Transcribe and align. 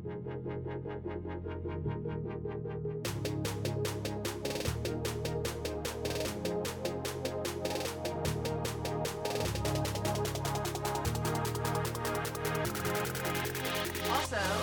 Also, 0.00 0.16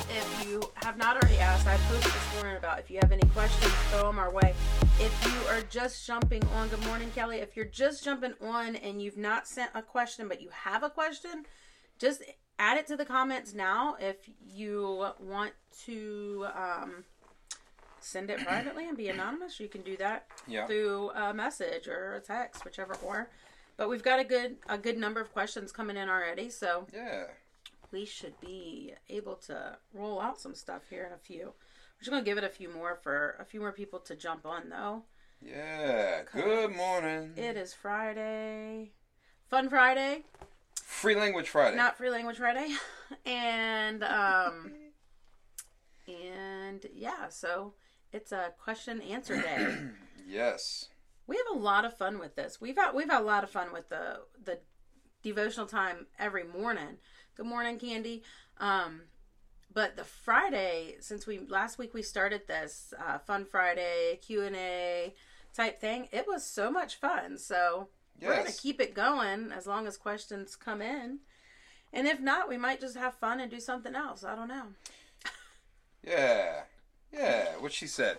if 0.10 0.46
you 0.48 0.64
have 0.76 0.98
not 0.98 1.18
already 1.18 1.38
asked, 1.38 1.68
I 1.68 1.78
posted 1.88 2.12
this 2.12 2.34
morning 2.34 2.58
about 2.58 2.80
if 2.80 2.90
you 2.90 2.98
have 3.00 3.12
any 3.12 3.22
questions, 3.30 3.72
throw 3.92 4.04
them 4.04 4.18
our 4.18 4.32
way. 4.32 4.56
If 5.00 5.26
you 5.26 5.48
are 5.50 5.62
just 5.70 6.08
jumping 6.08 6.44
on, 6.56 6.70
good 6.70 6.84
morning, 6.86 7.12
Kelly. 7.14 7.38
If 7.38 7.56
you're 7.56 7.66
just 7.66 8.04
jumping 8.04 8.34
on 8.42 8.76
and 8.78 9.00
you've 9.04 9.18
not 9.18 9.48
sent 9.48 9.70
a 9.76 9.84
question, 9.84 10.28
but 10.28 10.42
you 10.42 10.50
have 10.50 10.82
a 10.82 10.90
question, 10.90 11.46
just 12.00 12.24
add 12.60 12.78
it 12.78 12.88
to 12.88 12.98
the 12.98 13.06
comments 13.06 13.54
now. 13.54 13.96
If 14.00 14.18
you 14.46 15.08
want 15.20 15.54
to 15.86 16.48
um, 16.56 17.04
send 18.00 18.30
it 18.30 18.40
privately 18.46 18.88
and 18.88 18.98
be 18.98 19.10
anonymous, 19.10 19.60
you 19.60 19.68
can 19.68 19.82
do 19.82 19.98
that 19.98 20.28
Yeah. 20.48 20.66
through 20.68 21.12
a 21.12 21.34
message 21.34 21.88
or 21.88 22.16
a 22.16 22.20
text, 22.20 22.66
whichever 22.66 22.96
or. 23.04 23.30
But 23.76 23.90
we've 23.90 24.04
got 24.04 24.20
a 24.20 24.24
good 24.24 24.58
a 24.68 24.78
good 24.78 24.98
number 24.98 25.22
of 25.22 25.32
questions 25.34 25.72
coming 25.72 25.98
in 25.98 26.10
already, 26.10 26.50
so 26.50 26.88
Yeah. 26.92 27.26
we 27.92 28.06
should 28.06 28.40
be 28.42 28.96
able 29.10 29.36
to 29.48 29.78
roll 29.94 30.20
out 30.20 30.40
some 30.40 30.56
stuff 30.56 30.84
here 30.90 31.06
in 31.06 31.14
a 31.14 31.18
few. 31.18 31.46
We're 31.46 32.00
just 32.00 32.10
gonna 32.10 32.24
give 32.24 32.38
it 32.40 32.44
a 32.44 32.50
few 32.50 32.70
more 32.70 32.96
for 32.96 33.36
a 33.40 33.46
few 33.46 33.60
more 33.60 33.72
people 33.72 34.00
to 34.00 34.16
jump 34.16 34.46
on 34.48 34.70
though. 34.70 35.04
Yeah. 35.42 36.24
Good 36.34 36.76
morning. 36.76 37.34
It 37.36 37.56
is 37.56 37.74
Friday, 37.76 38.94
Fun 39.50 39.70
Friday, 39.70 40.24
Free 40.98 41.16
Language 41.16 41.48
Friday. 41.50 41.78
not 41.78 41.96
Free 41.96 42.10
Language 42.10 42.38
Friday, 42.38 42.70
and 43.26 44.04
um, 44.04 44.72
and 46.08 46.84
yeah, 46.92 47.30
so 47.30 47.76
it's 48.12 48.32
a 48.32 48.52
question 48.60 49.00
answer 49.02 49.40
day. 49.40 49.76
yes. 50.28 50.90
we 51.28 51.38
have 51.38 51.56
a 51.56 51.60
lot 51.60 51.86
of 51.86 51.96
fun 51.96 52.18
with 52.18 52.36
this. 52.36 52.60
We've 52.60 52.76
had 52.76 52.94
we've 52.96 53.10
had 53.10 53.22
a 53.22 53.24
lot 53.24 53.44
of 53.44 53.52
fun 53.52 53.72
with 53.72 53.90
the 53.90 54.22
the 54.44 54.58
devotional 55.22 55.68
time 55.68 56.08
every 56.18 56.44
morning. 56.44 56.98
Good 57.36 57.46
morning, 57.46 57.78
Candy. 57.78 58.24
Um, 58.58 59.02
but 59.72 59.98
the 59.98 60.04
Friday 60.04 60.96
since 61.00 61.28
we 61.28 61.38
last 61.38 61.78
week 61.78 61.94
we 61.94 62.02
started 62.02 62.48
this 62.48 62.92
uh, 63.00 63.20
Fun 63.20 63.46
Friday 63.46 64.20
Q 64.26 64.42
and 64.42 64.56
A 64.56 65.14
type 65.54 65.80
thing, 65.80 66.08
it 66.12 66.26
was 66.28 66.44
so 66.44 66.72
much 66.72 66.96
fun. 66.96 67.38
So 67.38 67.90
we're 68.22 68.36
gonna 68.36 68.52
keep 68.52 68.82
it 68.82 68.94
going 68.94 69.52
as 69.52 69.68
long 69.68 69.88
as 69.88 69.98
questions 69.98 70.56
come 70.56 70.82
in. 70.82 71.20
And 71.94 72.08
if 72.08 72.20
not, 72.20 72.50
we 72.50 72.58
might 72.58 72.82
just 72.82 72.98
have 72.98 73.16
fun 73.16 73.40
and 73.40 73.50
do 73.50 73.60
something 73.60 73.96
else. 73.96 74.24
I 74.24 74.36
don't 74.36 74.48
know. 74.50 74.68
Yeah. 76.04 76.62
Yeah. 77.12 77.46
What 77.60 77.74
she 77.74 77.88
said. 77.88 78.18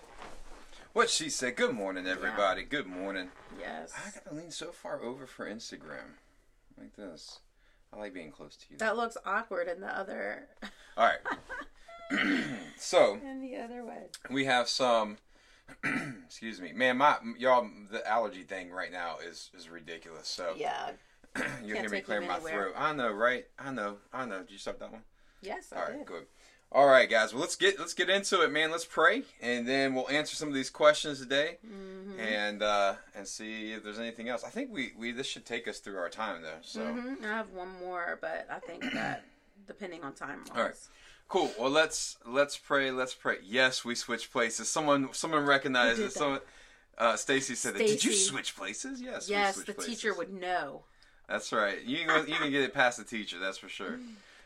What 0.93 1.11
she 1.11 1.31
said. 1.31 1.57
Good 1.57 1.75
morning, 1.75 2.07
everybody. 2.07 2.63
Good 2.65 2.87
morning. 2.87 3.31
Yes. 3.59 3.93
I 3.97 4.11
gotta 4.11 4.35
lean 4.35 4.51
so 4.51 4.73
far 4.73 5.03
over 5.03 5.27
for 5.27 5.47
Instagram. 5.49 6.17
Like 6.79 6.97
this. 6.97 7.41
I 7.93 7.97
like 7.99 8.15
being 8.15 8.31
close 8.31 8.57
to 8.57 8.65
you. 8.71 8.79
That 8.79 8.97
looks 8.97 9.17
awkward 9.25 9.69
in 9.69 9.81
the 9.81 9.97
other 9.97 10.49
All 10.97 11.07
right. 11.07 11.19
so 12.77 13.19
in 13.23 13.41
the 13.41 13.57
other 13.57 13.85
way. 13.85 14.07
we 14.31 14.47
have 14.47 14.69
some. 14.69 15.19
excuse 16.27 16.61
me, 16.61 16.73
man. 16.73 16.97
My 16.99 17.17
y'all, 17.39 17.69
the 17.91 18.07
allergy 18.09 18.43
thing 18.43 18.71
right 18.71 18.93
now 18.93 19.17
is 19.25 19.51
is 19.57 19.69
ridiculous. 19.69 20.29
So 20.29 20.55
Yeah. 20.57 20.91
you 21.65 21.75
hear 21.75 21.89
me 21.89 22.01
clear 22.01 22.21
my 22.21 22.39
throat. 22.39 22.75
I 22.77 22.93
know, 22.93 23.11
right? 23.13 23.47
I 23.59 23.71
know. 23.71 23.99
I 24.13 24.25
know. 24.27 24.41
Did 24.41 24.51
you 24.51 24.59
stop 24.59 24.79
that 24.81 24.91
one? 24.93 25.03
Yes, 25.41 25.73
I 25.73 25.77
All 25.77 25.83
right, 25.87 25.99
did. 25.99 26.07
good. 26.07 26.27
All 26.71 26.87
right, 26.87 27.09
guys. 27.09 27.33
Well, 27.33 27.41
let's 27.41 27.57
get 27.57 27.79
let's 27.79 27.95
get 27.95 28.11
into 28.11 28.43
it, 28.43 28.51
man. 28.53 28.71
Let's 28.71 28.85
pray, 28.85 29.23
and 29.41 29.67
then 29.67 29.95
we'll 29.95 30.09
answer 30.11 30.37
some 30.37 30.49
of 30.49 30.55
these 30.55 30.69
questions 30.71 31.19
today, 31.21 31.59
Mm-hmm. 31.67 32.21
and 32.21 32.63
uh, 32.63 32.95
and 33.15 33.27
see 33.27 33.73
if 33.73 33.83
there's 33.85 33.99
anything 33.99 34.29
else. 34.29 34.45
I 34.45 34.51
think 34.51 34.71
we, 34.71 34.93
we 34.99 35.13
this 35.13 35.27
should 35.27 35.47
take 35.47 35.67
us 35.69 35.79
through 35.79 35.97
our 35.99 36.11
time 36.11 36.43
though. 36.43 36.59
So 36.63 36.81
hmm 36.85 37.15
I 37.25 37.27
have 37.29 37.51
one 37.51 37.69
more, 37.81 38.19
but 38.21 38.47
I 38.51 38.59
think 38.59 38.83
that 38.93 39.25
depending 39.67 40.03
on 40.05 40.13
time 40.15 40.41
wise. 40.49 40.57
All 40.59 40.65
right. 40.65 40.75
Cool. 41.29 41.51
Well, 41.59 41.71
let's 41.71 42.17
let's 42.27 42.57
pray. 42.57 42.91
Let's 42.91 43.15
pray. 43.15 43.37
Yes, 43.45 43.85
we 43.85 43.95
switch 43.95 44.31
places. 44.33 44.69
Someone 44.69 45.09
someone 45.13 45.45
recognized 45.45 45.99
Who 45.99 46.05
it. 46.05 46.07
did 46.07 46.15
that? 46.15 46.19
Someone. 46.19 46.41
Uh, 46.97 47.17
Stacy 47.17 47.55
said 47.55 47.75
that. 47.75 47.79
Did 47.87 48.03
you 48.03 48.13
switch 48.13 48.57
places? 48.57 49.01
Yes. 49.01 49.29
Yes, 49.31 49.57
the 49.63 49.73
places. 49.73 49.95
teacher 49.95 50.15
would 50.15 50.33
know. 50.33 50.83
That's 51.29 51.53
right. 51.53 51.81
You 51.85 51.99
can 51.99 52.07
go, 52.09 52.17
you 52.25 52.35
can 52.35 52.51
get 52.51 52.63
it 52.63 52.75
past 52.75 52.99
the 52.99 53.05
teacher. 53.05 53.39
That's 53.39 53.59
for 53.59 53.69
sure. 53.69 54.01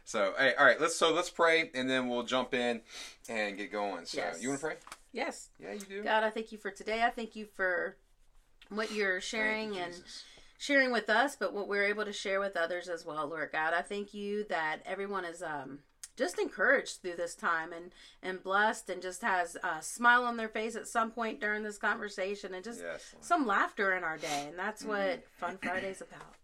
So, 0.04 0.34
hey, 0.36 0.52
all 0.58 0.66
right. 0.66 0.78
Let's 0.80 0.96
so 0.96 1.14
let's 1.14 1.30
pray, 1.30 1.70
and 1.74 1.88
then 1.88 2.08
we'll 2.08 2.24
jump 2.24 2.52
in 2.54 2.80
and 3.28 3.56
get 3.56 3.72
going. 3.72 4.04
So, 4.04 4.18
Yes. 4.18 4.42
you 4.42 4.48
want 4.48 4.60
to 4.60 4.66
pray? 4.66 4.76
Yes. 5.12 5.48
Yeah, 5.58 5.72
you 5.72 5.78
do. 5.80 6.02
God, 6.02 6.24
I 6.24 6.30
thank 6.30 6.52
you 6.52 6.58
for 6.58 6.70
today. 6.70 7.02
I 7.02 7.10
thank 7.10 7.36
you 7.36 7.46
for 7.46 7.96
what 8.68 8.90
you're 8.92 9.20
sharing 9.20 9.74
you, 9.74 9.80
and 9.80 9.94
Jesus. 9.94 10.24
sharing 10.58 10.90
with 10.92 11.08
us, 11.08 11.36
but 11.36 11.54
what 11.54 11.68
we're 11.68 11.84
able 11.84 12.04
to 12.04 12.12
share 12.12 12.40
with 12.40 12.56
others 12.56 12.88
as 12.88 13.06
well, 13.06 13.28
Lord 13.28 13.50
God. 13.52 13.72
I 13.74 13.82
thank 13.82 14.12
you 14.12 14.44
that 14.48 14.80
everyone 14.84 15.24
is 15.24 15.42
um 15.42 15.78
just 16.16 16.38
encouraged 16.38 17.00
through 17.02 17.16
this 17.16 17.34
time 17.34 17.72
and 17.72 17.92
and 18.22 18.42
blessed 18.42 18.90
and 18.90 19.00
just 19.02 19.22
has 19.22 19.56
a 19.56 19.80
smile 19.82 20.24
on 20.24 20.36
their 20.36 20.48
face 20.48 20.76
at 20.76 20.86
some 20.86 21.10
point 21.10 21.40
during 21.40 21.62
this 21.62 21.78
conversation 21.78 22.54
and 22.54 22.62
just 22.64 22.80
Yes. 22.82 23.14
Some 23.20 23.46
laughter 23.46 23.94
in 23.94 24.04
our 24.04 24.18
day. 24.18 24.46
And 24.48 24.58
that's 24.58 24.84
what 24.84 24.98
Mm-hmm. 24.98 25.20
Fun 25.46 25.58
Friday's 25.58 26.00
about. 26.00 26.34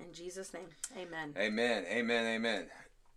In 0.00 0.12
Jesus' 0.12 0.52
name. 0.52 0.68
Amen. 0.98 1.34
Amen. 1.38 1.84
Amen. 1.88 2.26
Amen. 2.34 2.66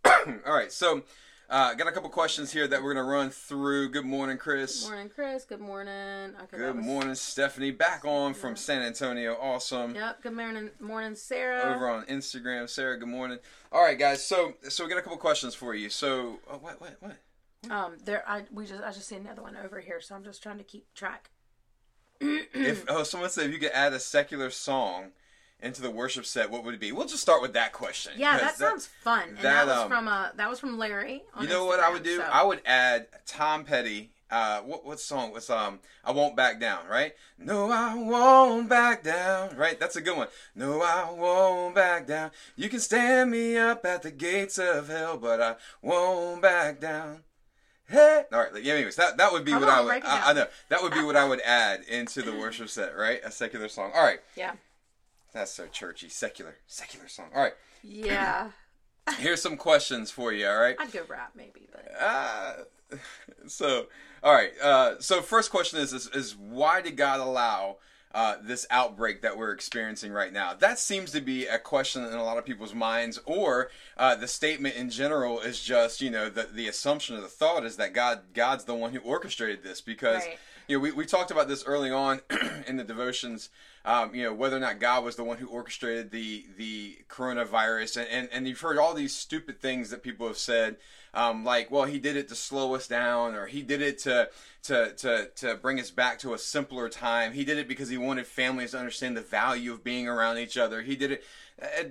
all 0.46 0.54
right. 0.54 0.72
So, 0.72 1.02
uh, 1.50 1.72
got 1.74 1.88
a 1.88 1.92
couple 1.92 2.10
questions 2.10 2.52
here 2.52 2.68
that 2.68 2.82
we're 2.82 2.92
gonna 2.92 3.06
run 3.08 3.30
through. 3.30 3.88
Good 3.90 4.04
morning, 4.04 4.36
Chris. 4.36 4.82
Good 4.82 4.90
morning, 4.90 5.10
Chris. 5.14 5.44
Good 5.44 5.60
morning. 5.60 6.34
Okay, 6.42 6.56
Good 6.58 6.76
was- 6.76 6.84
morning, 6.84 7.14
Stephanie. 7.14 7.70
Back 7.70 8.04
on 8.04 8.34
from. 8.34 8.54
San 8.56 8.82
Antonio. 8.82 9.34
Awesome. 9.40 9.94
Yep. 9.94 10.22
Good 10.22 10.32
morning, 10.34 10.70
morning, 10.80 11.14
Sarah. 11.14 11.74
Over 11.74 11.88
on 11.88 12.04
Instagram, 12.06 12.68
Sarah. 12.68 12.98
Good 12.98 13.08
morning. 13.08 13.38
All 13.72 13.82
right, 13.82 13.98
guys. 13.98 14.24
So, 14.24 14.54
so 14.68 14.84
we 14.84 14.90
got 14.90 14.98
a 14.98 15.02
couple 15.02 15.16
questions 15.18 15.54
for 15.54 15.74
you. 15.74 15.88
So, 15.88 16.40
oh, 16.50 16.58
what, 16.58 16.80
what, 16.80 16.96
what? 17.00 17.16
Um, 17.70 17.96
there, 18.04 18.24
I 18.28 18.44
we 18.52 18.66
just 18.66 18.82
I 18.82 18.92
just 18.92 19.08
see 19.08 19.16
another 19.16 19.42
one 19.42 19.56
over 19.56 19.80
here, 19.80 20.00
so 20.00 20.14
I'm 20.14 20.24
just 20.24 20.42
trying 20.42 20.58
to 20.58 20.64
keep 20.64 20.92
track. 20.94 21.30
if 22.20 22.84
oh, 22.88 23.04
someone 23.04 23.30
said 23.30 23.46
if 23.46 23.52
you 23.52 23.58
could 23.58 23.72
add 23.72 23.92
a 23.92 24.00
secular 24.00 24.50
song 24.50 25.12
into 25.60 25.82
the 25.82 25.90
worship 25.90 26.24
set, 26.24 26.50
what 26.50 26.64
would 26.64 26.74
it 26.74 26.80
be? 26.80 26.92
We'll 26.92 27.06
just 27.06 27.22
start 27.22 27.42
with 27.42 27.52
that 27.54 27.72
question. 27.72 28.12
Yeah, 28.16 28.38
that 28.38 28.56
sounds 28.56 28.86
fun. 28.86 29.30
And 29.30 29.38
that, 29.38 29.42
that, 29.42 29.66
was 29.66 29.76
um, 29.76 29.88
from 29.88 30.08
uh 30.08 30.28
that 30.36 30.48
was 30.48 30.60
from 30.60 30.78
Larry. 30.78 31.22
On 31.34 31.42
You 31.42 31.48
know 31.48 31.64
what 31.64 31.80
I 31.80 31.90
would 31.90 32.02
do? 32.02 32.16
so- 32.18 32.22
I 32.22 32.42
would 32.44 32.62
add 32.64 33.08
Tom 33.26 33.64
Petty. 33.64 34.10
Uh, 34.30 34.60
what 34.60 34.84
what 34.84 35.00
song 35.00 35.32
was 35.32 35.48
um? 35.48 35.78
I 36.04 36.12
won't 36.12 36.36
back 36.36 36.60
down, 36.60 36.86
right? 36.86 37.14
No, 37.38 37.70
I 37.70 37.94
won't 37.94 38.68
back 38.68 39.02
down, 39.02 39.56
right? 39.56 39.80
That's 39.80 39.96
a 39.96 40.02
good 40.02 40.18
one. 40.18 40.28
No, 40.54 40.82
I 40.82 41.10
won't 41.10 41.74
back 41.74 42.06
down. 42.06 42.30
You 42.54 42.68
can 42.68 42.80
stand 42.80 43.30
me 43.30 43.56
up 43.56 43.86
at 43.86 44.02
the 44.02 44.10
gates 44.10 44.58
of 44.58 44.88
hell, 44.88 45.16
but 45.16 45.40
I 45.40 45.56
won't 45.80 46.42
back 46.42 46.78
down. 46.78 47.22
Hey, 47.88 48.24
all 48.30 48.40
right. 48.40 48.62
Yeah, 48.62 48.74
anyways, 48.74 48.96
that 48.96 49.16
that 49.16 49.32
would 49.32 49.46
be 49.46 49.52
what 49.54 49.64
I 49.64 49.80
would. 49.80 50.04
I, 50.04 50.30
I 50.30 50.32
know 50.34 50.46
that 50.68 50.82
would 50.82 50.92
be 50.92 51.02
what 51.02 51.16
I 51.16 51.26
would 51.26 51.40
add 51.40 51.80
into 51.88 52.20
the 52.20 52.32
worship 52.32 52.68
set, 52.68 52.94
right? 52.94 53.20
A 53.24 53.30
secular 53.30 53.68
song. 53.68 53.92
All 53.94 54.04
right, 54.04 54.20
yeah, 54.36 54.52
that's 55.38 55.52
so 55.52 55.66
churchy. 55.66 56.08
Secular, 56.08 56.56
secular 56.66 57.08
song. 57.08 57.26
All 57.34 57.42
right. 57.42 57.54
yeah. 57.82 58.50
Here's 59.18 59.40
some 59.40 59.56
questions 59.56 60.10
for 60.10 60.32
you. 60.32 60.46
All 60.46 60.58
right. 60.58 60.76
I'd 60.78 60.92
go 60.92 61.00
rap 61.08 61.32
maybe, 61.34 61.68
but 61.72 61.90
Uh, 61.98 62.52
so, 63.46 63.86
all 64.22 64.34
right. 64.34 64.52
Uh, 64.62 64.96
so, 65.00 65.22
first 65.22 65.50
question 65.50 65.78
is, 65.78 65.92
is 65.92 66.08
is 66.08 66.36
why 66.36 66.82
did 66.82 66.96
God 66.96 67.20
allow 67.20 67.76
uh, 68.14 68.36
this 68.42 68.66
outbreak 68.70 69.22
that 69.22 69.36
we're 69.38 69.52
experiencing 69.52 70.12
right 70.12 70.32
now? 70.32 70.52
That 70.54 70.78
seems 70.78 71.10
to 71.12 71.20
be 71.20 71.46
a 71.46 71.58
question 71.58 72.04
in 72.04 72.12
a 72.12 72.24
lot 72.24 72.36
of 72.38 72.44
people's 72.44 72.74
minds, 72.74 73.18
or 73.24 73.70
uh, 73.96 74.14
the 74.14 74.28
statement 74.28 74.76
in 74.76 74.90
general 74.90 75.40
is 75.40 75.62
just 75.62 76.00
you 76.02 76.10
know 76.10 76.28
the 76.28 76.48
the 76.52 76.68
assumption 76.68 77.16
or 77.16 77.20
the 77.20 77.28
thought 77.28 77.64
is 77.64 77.76
that 77.76 77.94
God 77.94 78.20
God's 78.34 78.64
the 78.64 78.74
one 78.74 78.92
who 78.92 79.00
orchestrated 79.00 79.62
this 79.62 79.80
because 79.80 80.24
Right. 80.26 80.38
You 80.68 80.76
know 80.76 80.80
we, 80.80 80.92
we 80.92 81.06
talked 81.06 81.30
about 81.30 81.48
this 81.48 81.64
early 81.64 81.90
on 81.90 82.20
in 82.66 82.76
the 82.76 82.84
devotions. 82.84 83.48
Um, 83.84 84.14
you 84.14 84.22
know 84.22 84.34
whether 84.34 84.56
or 84.56 84.60
not 84.60 84.80
God 84.80 85.02
was 85.02 85.16
the 85.16 85.24
one 85.24 85.38
who 85.38 85.48
orchestrated 85.48 86.10
the 86.10 86.44
the 86.56 86.98
coronavirus, 87.08 87.96
and, 87.96 88.08
and, 88.08 88.28
and 88.30 88.46
you've 88.46 88.60
heard 88.60 88.78
all 88.78 88.94
these 88.94 89.14
stupid 89.14 89.60
things 89.60 89.90
that 89.90 90.02
people 90.02 90.26
have 90.26 90.36
said, 90.36 90.76
um, 91.14 91.44
like, 91.44 91.70
well, 91.70 91.84
he 91.84 91.98
did 91.98 92.16
it 92.16 92.28
to 92.28 92.34
slow 92.34 92.74
us 92.74 92.86
down, 92.86 93.34
or 93.34 93.46
he 93.46 93.62
did 93.62 93.80
it 93.80 93.98
to 94.00 94.28
to 94.64 94.92
to 94.92 95.30
to 95.36 95.54
bring 95.56 95.80
us 95.80 95.90
back 95.90 96.18
to 96.18 96.34
a 96.34 96.38
simpler 96.38 96.90
time. 96.90 97.32
He 97.32 97.44
did 97.44 97.56
it 97.56 97.66
because 97.66 97.88
he 97.88 97.96
wanted 97.96 98.26
families 98.26 98.72
to 98.72 98.78
understand 98.78 99.16
the 99.16 99.22
value 99.22 99.72
of 99.72 99.82
being 99.82 100.06
around 100.06 100.36
each 100.36 100.58
other. 100.58 100.82
He 100.82 100.96
did 100.96 101.12
it. 101.12 101.24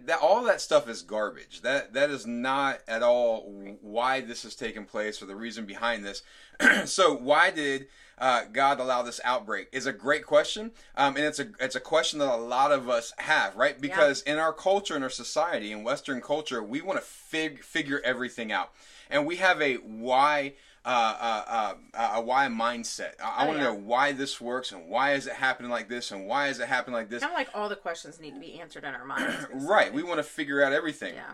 That, 0.05 0.19
all 0.21 0.43
that 0.43 0.61
stuff 0.61 0.87
is 0.87 1.01
garbage. 1.01 1.61
That 1.61 1.93
that 1.93 2.11
is 2.11 2.27
not 2.27 2.79
at 2.87 3.01
all 3.01 3.51
why 3.81 4.21
this 4.21 4.45
is 4.45 4.55
taking 4.55 4.85
place 4.85 5.21
or 5.21 5.25
the 5.25 5.35
reason 5.35 5.65
behind 5.65 6.05
this. 6.05 6.21
so 6.85 7.15
why 7.15 7.49
did 7.49 7.87
uh, 8.17 8.43
God 8.51 8.79
allow 8.79 9.01
this 9.03 9.19
outbreak? 9.23 9.67
Is 9.71 9.85
a 9.85 9.93
great 9.93 10.25
question, 10.25 10.71
um, 10.95 11.15
and 11.17 11.25
it's 11.25 11.39
a 11.39 11.47
it's 11.59 11.75
a 11.75 11.79
question 11.79 12.19
that 12.19 12.33
a 12.33 12.35
lot 12.37 12.71
of 12.71 12.89
us 12.89 13.13
have, 13.17 13.55
right? 13.55 13.79
Because 13.79 14.21
in 14.23 14.37
our 14.37 14.53
culture, 14.53 14.95
in 14.95 15.03
our 15.03 15.09
society, 15.09 15.71
in 15.71 15.83
Western 15.83 16.21
culture, 16.21 16.61
we 16.63 16.81
want 16.81 16.99
to 16.99 17.05
fig- 17.05 17.63
figure 17.63 18.01
everything 18.03 18.51
out. 18.51 18.71
and 19.09 19.25
we 19.25 19.37
have 19.37 19.61
a 19.61 19.75
why. 19.75 20.53
Uh, 20.85 21.43
uh, 21.49 21.73
uh, 21.97 22.11
a 22.15 22.21
why 22.21 22.47
mindset. 22.47 23.11
I, 23.21 23.41
I 23.41 23.43
Oh, 23.43 23.47
want 23.47 23.57
to 23.59 23.63
yeah. 23.65 23.71
know 23.71 23.77
why 23.77 24.13
this 24.13 24.39
works 24.39 24.71
and 24.71 24.87
why 24.87 25.15
is 25.15 25.27
it 25.27 25.33
happening 25.33 25.69
like 25.69 25.89
this 25.89 26.11
and 26.11 26.25
why 26.27 26.47
is 26.47 26.61
it 26.61 26.67
happening 26.69 26.93
like 26.95 27.09
this. 27.09 27.19
Kind 27.23 27.33
of 27.33 27.37
like 27.37 27.49
all 27.53 27.67
the 27.67 27.75
questions 27.75 28.21
need 28.21 28.35
to 28.35 28.39
be 28.39 28.57
answered 28.61 28.85
in 28.85 28.95
our 28.95 29.03
minds. 29.03 29.47
Right. 29.53 29.91
We 29.93 30.01
want 30.01 30.19
to 30.19 30.23
figure 30.23 30.63
out 30.63 30.71
everything. 30.71 31.15
Yeah. 31.15 31.31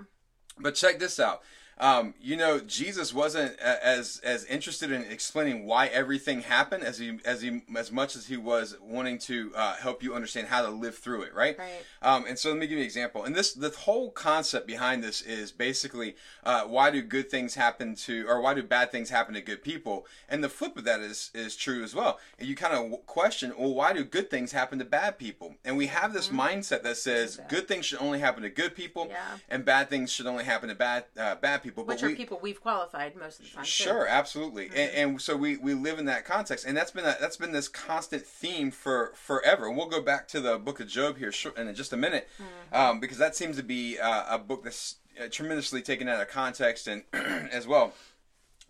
But 0.58 0.74
check 0.74 0.98
this 0.98 1.20
out. 1.20 1.44
Um, 1.80 2.14
you 2.22 2.38
know, 2.38 2.60
Jesus 2.60 3.14
wasn't 3.14 3.60
as 3.60 4.22
as 4.24 4.46
interested 4.46 4.92
in 4.92 5.02
explaining 5.04 5.66
why 5.66 5.88
everything 5.88 6.42
happened 6.42 6.84
as 6.84 7.00
he 7.00 7.20
as 7.26 7.42
he 7.42 7.62
as 7.76 7.92
much 7.92 8.16
as 8.16 8.28
he 8.28 8.38
was 8.38 8.78
wanting 8.82 9.18
to 9.20 9.52
uh, 9.56 9.76
help 9.76 10.04
you 10.04 10.14
understand 10.14 10.48
how 10.48 10.62
to 10.62 10.70
live 10.70 10.96
through 10.98 11.24
it, 11.24 11.34
right? 11.34 11.58
Right. 11.58 11.72
Um, 12.02 12.26
and 12.28 12.38
so 12.38 12.50
let 12.50 12.60
me 12.60 12.68
give 12.68 12.74
you 12.78 12.84
an 12.84 12.86
example. 12.86 13.24
And 13.24 13.36
this 13.36 13.54
the 13.54 13.70
whole 13.72 14.12
concept 14.12 14.68
behind 14.68 15.04
this 15.04 15.22
is 15.22 15.52
basically 15.52 16.16
uh, 16.44 16.64
why 16.66 16.92
do 16.92 17.02
good 17.02 17.30
things 17.32 17.56
happen 17.56 17.96
to 17.96 18.26
or 18.28 18.40
why 18.40 18.54
do 18.54 18.62
bad 18.64 18.92
things 18.92 19.10
happen 19.10 19.34
to 19.34 19.42
good 19.42 19.64
people? 19.64 20.06
And 20.30 20.44
the 20.44 20.50
flip 20.50 20.78
of 20.78 20.84
that 20.86 21.00
is 21.00 21.32
is 21.34 21.56
true 21.56 21.84
as 21.84 21.96
well. 21.96 22.20
And 22.38 22.48
you 22.48 22.56
kind 22.56 22.74
of 22.94 23.06
question, 23.08 23.52
well, 23.58 23.74
why 23.74 23.94
do 23.94 24.04
good 24.04 24.30
things 24.30 24.52
happen 24.52 24.78
to 24.80 24.86
bad 24.86 25.18
people? 25.18 25.56
And 25.66 25.76
we 25.76 25.88
have 25.88 26.14
this 26.14 26.30
mindset 26.30 26.84
that 26.84 26.98
says 26.98 27.40
good 27.50 27.68
things 27.68 27.86
should 27.88 28.00
only 28.00 28.20
happen 28.20 28.44
to 28.44 28.50
good 28.50 28.76
people, 28.76 29.08
Yeah. 29.10 29.38
and 29.50 29.66
bad 29.66 29.90
things 29.90 30.12
should 30.12 30.28
only 30.28 30.44
happen 30.44 30.70
to 30.70 30.76
bad 30.76 31.06
uh, 31.18 31.36
bad 31.36 31.63
people. 31.64 31.84
Which 31.86 32.02
but 32.02 32.06
are 32.06 32.10
we, 32.10 32.16
people 32.16 32.40
we've 32.42 32.62
qualified 32.62 33.16
most 33.16 33.40
of 33.40 33.46
the 33.46 33.52
time. 33.52 33.64
too. 33.64 33.70
Sure, 33.70 34.08
absolutely, 34.08 34.68
and, 34.68 34.92
and 34.92 35.22
so 35.22 35.36
we, 35.36 35.58
we 35.58 35.74
live 35.74 35.98
in 35.98 36.06
that 36.06 36.26
context, 36.26 36.66
and 36.66 36.78
that's 36.78 36.92
been 36.92 37.06
a, 37.06 37.16
that's 37.20 37.38
been 37.38 37.52
this 37.52 37.68
constant 37.68 38.26
theme 38.26 38.70
for 38.70 39.14
forever. 39.16 39.68
And 39.68 39.78
we'll 39.78 39.90
go 39.90 40.02
back 40.02 40.28
to 40.30 40.42
the 40.42 40.60
Book 40.60 40.80
of 40.80 40.88
Job 40.88 41.18
here 41.18 41.32
in 41.58 41.74
just 41.74 41.94
a 41.94 41.98
minute, 41.98 42.28
um, 42.72 43.00
because 43.00 43.18
that 43.18 43.36
seems 43.36 43.58
to 43.58 43.64
be 43.64 43.98
uh, 43.98 44.36
a 44.36 44.38
book 44.38 44.64
that's 44.64 44.98
uh, 45.20 45.28
tremendously 45.30 45.82
taken 45.82 46.08
out 46.08 46.22
of 46.22 46.28
context 46.28 46.88
and 46.88 47.04
as 47.14 47.68
well. 47.68 47.94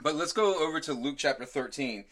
But 0.01 0.15
let's 0.15 0.33
go 0.33 0.61
over 0.65 0.79
to 0.81 0.93
Luke 0.93 1.15
chapter 1.17 1.45
thirteen, 1.45 2.05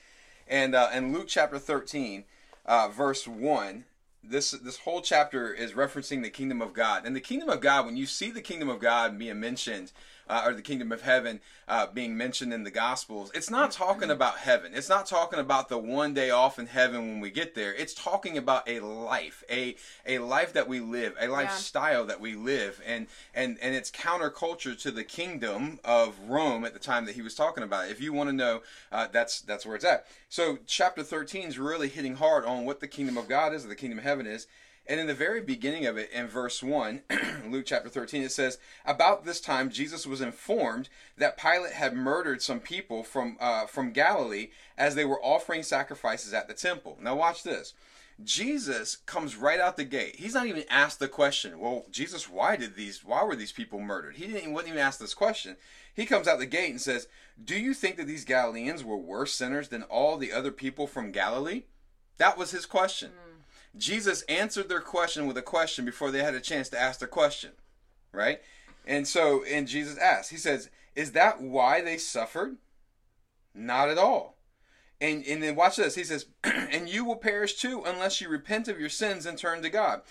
and 0.48 0.76
uh, 0.76 0.90
and 0.92 1.14
Luke 1.14 1.28
chapter 1.28 1.60
thirteen, 1.60 2.26
uh, 2.66 2.88
verse 2.90 3.28
one. 3.28 3.86
This 4.24 4.52
this 4.52 4.78
whole 4.78 5.02
chapter 5.02 5.52
is 5.52 5.74
referencing 5.74 6.22
the 6.22 6.30
kingdom 6.30 6.62
of 6.62 6.74
God, 6.74 7.06
and 7.06 7.16
the 7.16 7.22
kingdom 7.22 7.50
of 7.50 7.60
God. 7.60 7.86
When 7.86 7.98
you 7.98 8.06
see 8.06 8.32
the 8.32 8.42
kingdom 8.42 8.70
of 8.70 8.80
God 8.80 9.18
being 9.18 9.40
mentioned, 9.40 9.92
uh, 10.32 10.44
or 10.46 10.54
the 10.54 10.62
kingdom 10.62 10.94
of 10.94 11.02
heaven 11.02 11.42
uh, 11.68 11.88
being 11.88 12.16
mentioned 12.18 12.54
in 12.54 12.64
the 12.64 12.72
Gospels, 12.72 13.32
it's 13.36 13.50
not 13.50 13.72
talking 13.72 14.10
about 14.10 14.38
heaven. 14.38 14.72
It's 14.74 14.88
not 14.88 15.06
talking 15.06 15.40
about 15.40 15.68
the 15.68 15.78
one 15.78 16.14
day 16.14 16.30
off 16.30 16.58
in 16.58 16.68
heaven 16.68 17.00
when 17.02 17.20
we 17.20 17.30
get 17.32 17.54
there. 17.54 17.74
It's 17.74 17.94
talking 17.94 18.38
about 18.38 18.68
a 18.68 18.80
life, 18.80 19.44
a 19.50 19.76
a 20.06 20.20
life 20.20 20.54
that 20.54 20.70
we 20.70 20.80
live, 20.80 21.16
a 21.20 21.28
lifestyle 21.28 22.06
that 22.06 22.22
we 22.22 22.36
live, 22.36 22.82
and 22.86 23.08
and 23.36 23.58
and 23.62 23.76
it's 23.76 23.92
counterculture 23.92 24.80
to 24.82 24.90
the 24.92 25.04
kingdom 25.04 25.80
of 25.84 26.18
Rome 26.28 26.64
at 26.64 26.74
the 26.74 26.80
time 26.80 27.06
that 27.06 27.16
he 27.16 27.22
was 27.22 27.36
talking 27.36 27.64
about. 27.64 27.86
it. 27.86 27.92
If 27.92 28.02
you 28.02 28.14
want 28.14 28.30
to 28.30 28.36
know, 28.36 28.62
uh, 28.92 29.08
that's 29.12 29.42
that's 29.42 29.66
where 29.66 29.76
it's 29.76 29.86
at. 29.86 30.08
So 30.30 30.60
chapter 30.66 31.04
thirteen 31.04 31.48
is 31.50 31.60
really 31.60 31.90
hitting 31.90 32.16
hard 32.16 32.46
on 32.46 32.64
what 32.66 32.80
the 32.80 32.88
kingdom 32.88 33.18
of 33.18 33.28
God 33.28 33.54
is, 33.54 33.66
or 33.66 33.68
the 33.68 33.76
kingdom 33.76 34.00
of 34.00 34.06
heaven 34.06 34.26
is. 34.26 34.48
And 34.88 35.00
in 35.00 35.08
the 35.08 35.14
very 35.14 35.42
beginning 35.42 35.86
of 35.86 35.98
it, 35.98 36.10
in 36.12 36.28
verse 36.28 36.64
1, 36.64 37.04
Luke 37.48 37.66
chapter 37.66 37.88
13, 37.88 38.24
it 38.24 38.32
says, 38.32 38.58
About 38.86 39.26
this 39.26 39.40
time 39.40 39.70
Jesus 39.70 40.08
was 40.08 40.22
informed 40.22 40.90
that 41.18 41.38
Pilate 41.38 41.74
had 41.74 41.94
murdered 41.94 42.42
some 42.42 42.60
people 42.60 43.04
from, 43.04 43.38
uh, 43.40 43.68
from 43.68 43.92
Galilee 43.92 44.50
as 44.78 44.96
they 44.96 45.06
were 45.06 45.24
offering 45.24 45.64
sacrifices 45.64 46.34
at 46.34 46.48
the 46.48 46.54
temple. 46.54 46.98
Now, 47.00 47.16
watch 47.16 47.44
this. 47.44 47.74
Jesus 48.24 48.98
comes 48.98 49.36
right 49.36 49.60
out 49.60 49.78
the 49.78 49.84
gate. 49.84 50.18
He's 50.18 50.34
not 50.34 50.48
even 50.48 50.64
asked 50.70 51.00
the 51.00 51.08
question, 51.08 51.60
Well, 51.60 51.86
Jesus, 51.92 52.30
why 52.30 52.56
did 52.56 52.76
these, 52.76 53.04
why 53.04 53.24
were 53.24 53.36
these 53.36 53.52
people 53.52 53.80
murdered? 53.80 54.16
He 54.16 54.28
didn't, 54.28 54.54
wasn't 54.54 54.74
even 54.74 54.82
asked 54.82 55.00
this 55.00 55.14
question. 55.14 55.58
He 55.94 56.06
comes 56.06 56.28
out 56.28 56.40
the 56.40 56.46
gate 56.46 56.70
and 56.70 56.82
says, 56.82 57.08
Do 57.44 57.58
you 57.58 57.74
think 57.74 57.98
that 57.98 58.08
these 58.08 58.26
Galileans 58.26 58.84
were 58.84 58.98
worse 58.98 59.34
sinners 59.34 59.70
than 59.70 59.84
all 59.84 60.18
the 60.18 60.32
other 60.32 60.52
people 60.52 60.88
from 60.88 61.12
Galilee? 61.12 61.64
That 62.18 62.38
was 62.38 62.52
his 62.52 62.66
question. 62.66 63.12
Jesus 63.78 64.24
answered 64.24 64.70
their 64.70 64.82
question 64.82 65.28
with 65.28 65.38
a 65.38 65.42
question 65.42 65.86
before 65.86 66.12
they 66.12 66.24
had 66.24 66.36
a 66.36 66.42
chance 66.42 66.70
to 66.70 66.80
ask 66.80 67.00
their 67.00 67.08
question, 67.08 67.52
right? 68.12 68.42
And 68.86 69.08
so, 69.08 69.44
and 69.44 69.68
Jesus 69.68 69.98
asked, 69.98 70.32
He 70.32 70.38
says, 70.38 70.70
Is 70.96 71.14
that 71.14 71.42
why 71.42 71.82
they 71.82 71.98
suffered? 71.98 72.58
Not 73.54 73.90
at 73.90 73.98
all. 73.98 74.38
And, 75.00 75.26
and 75.26 75.42
then 75.42 75.56
watch 75.56 75.78
this. 75.78 75.96
He 75.96 76.04
says, 76.04 76.28
And 76.44 76.90
you 76.90 77.06
will 77.06 77.16
perish 77.16 77.56
too 77.56 77.84
unless 77.86 78.22
you 78.22 78.30
repent 78.30 78.68
of 78.68 78.80
your 78.80 78.90
sins 78.90 79.26
and 79.26 79.38
turn 79.38 79.62
to 79.62 79.70
God. 79.70 80.02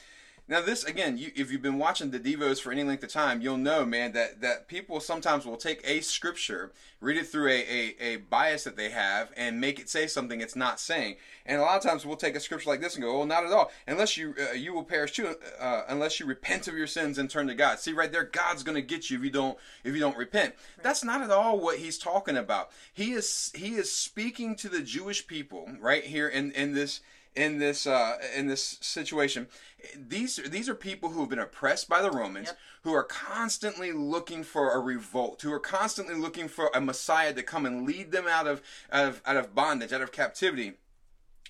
Now, 0.50 0.60
this 0.60 0.82
again, 0.82 1.16
you, 1.16 1.30
if 1.36 1.52
you've 1.52 1.62
been 1.62 1.78
watching 1.78 2.10
the 2.10 2.18
Devos 2.18 2.60
for 2.60 2.72
any 2.72 2.82
length 2.82 3.04
of 3.04 3.10
time, 3.10 3.40
you'll 3.40 3.56
know, 3.56 3.86
man, 3.86 4.10
that, 4.12 4.40
that 4.40 4.66
people 4.66 4.98
sometimes 4.98 5.46
will 5.46 5.56
take 5.56 5.80
a 5.88 6.00
scripture, 6.00 6.72
read 7.00 7.16
it 7.16 7.28
through 7.28 7.50
a, 7.50 7.60
a, 7.60 7.94
a 8.00 8.16
bias 8.16 8.64
that 8.64 8.74
they 8.76 8.90
have, 8.90 9.30
and 9.36 9.60
make 9.60 9.78
it 9.78 9.88
say 9.88 10.08
something 10.08 10.40
it's 10.40 10.56
not 10.56 10.80
saying. 10.80 11.18
And 11.46 11.60
a 11.60 11.62
lot 11.62 11.76
of 11.76 11.88
times 11.88 12.04
we'll 12.04 12.16
take 12.16 12.34
a 12.34 12.40
scripture 12.40 12.68
like 12.68 12.80
this 12.80 12.96
and 12.96 13.04
go, 13.04 13.16
"Well, 13.16 13.26
not 13.26 13.44
at 13.44 13.52
all. 13.52 13.70
Unless 13.86 14.16
you 14.16 14.34
uh, 14.40 14.54
you 14.54 14.74
will 14.74 14.82
perish 14.82 15.12
too, 15.12 15.36
uh, 15.60 15.82
unless 15.88 16.18
you 16.18 16.26
repent 16.26 16.66
of 16.66 16.76
your 16.76 16.88
sins 16.88 17.16
and 17.16 17.30
turn 17.30 17.46
to 17.46 17.54
God." 17.54 17.78
See 17.78 17.92
right 17.92 18.10
there, 18.10 18.24
God's 18.24 18.64
going 18.64 18.74
to 18.74 18.82
get 18.82 19.08
you 19.08 19.18
if 19.18 19.24
you 19.24 19.30
don't 19.30 19.56
if 19.84 19.94
you 19.94 20.00
don't 20.00 20.16
repent. 20.16 20.56
That's 20.82 21.04
not 21.04 21.22
at 21.22 21.30
all 21.30 21.60
what 21.60 21.78
he's 21.78 21.96
talking 21.96 22.36
about. 22.36 22.70
He 22.92 23.12
is 23.12 23.52
he 23.54 23.76
is 23.76 23.92
speaking 23.92 24.56
to 24.56 24.68
the 24.68 24.82
Jewish 24.82 25.28
people 25.28 25.70
right 25.78 26.02
here 26.02 26.26
in 26.26 26.50
in 26.52 26.74
this 26.74 27.00
in 27.36 27.58
this 27.58 27.86
uh, 27.86 28.18
in 28.36 28.46
this 28.46 28.78
situation. 28.80 29.48
These 29.96 30.36
these 30.48 30.68
are 30.68 30.74
people 30.74 31.10
who 31.10 31.20
have 31.20 31.30
been 31.30 31.38
oppressed 31.38 31.88
by 31.88 32.02
the 32.02 32.10
Romans, 32.10 32.48
Yep. 32.48 32.58
who 32.82 32.92
are 32.92 33.02
constantly 33.04 33.92
looking 33.92 34.42
for 34.44 34.72
a 34.72 34.78
revolt, 34.78 35.40
who 35.42 35.52
are 35.52 35.60
constantly 35.60 36.14
looking 36.14 36.48
for 36.48 36.70
a 36.74 36.80
Messiah 36.80 37.32
to 37.32 37.42
come 37.42 37.64
and 37.66 37.86
lead 37.86 38.12
them 38.12 38.26
out 38.26 38.46
of 38.46 38.62
out 38.92 39.08
of, 39.08 39.22
out 39.24 39.36
of 39.36 39.54
bondage, 39.54 39.92
out 39.92 40.02
of 40.02 40.12
captivity 40.12 40.74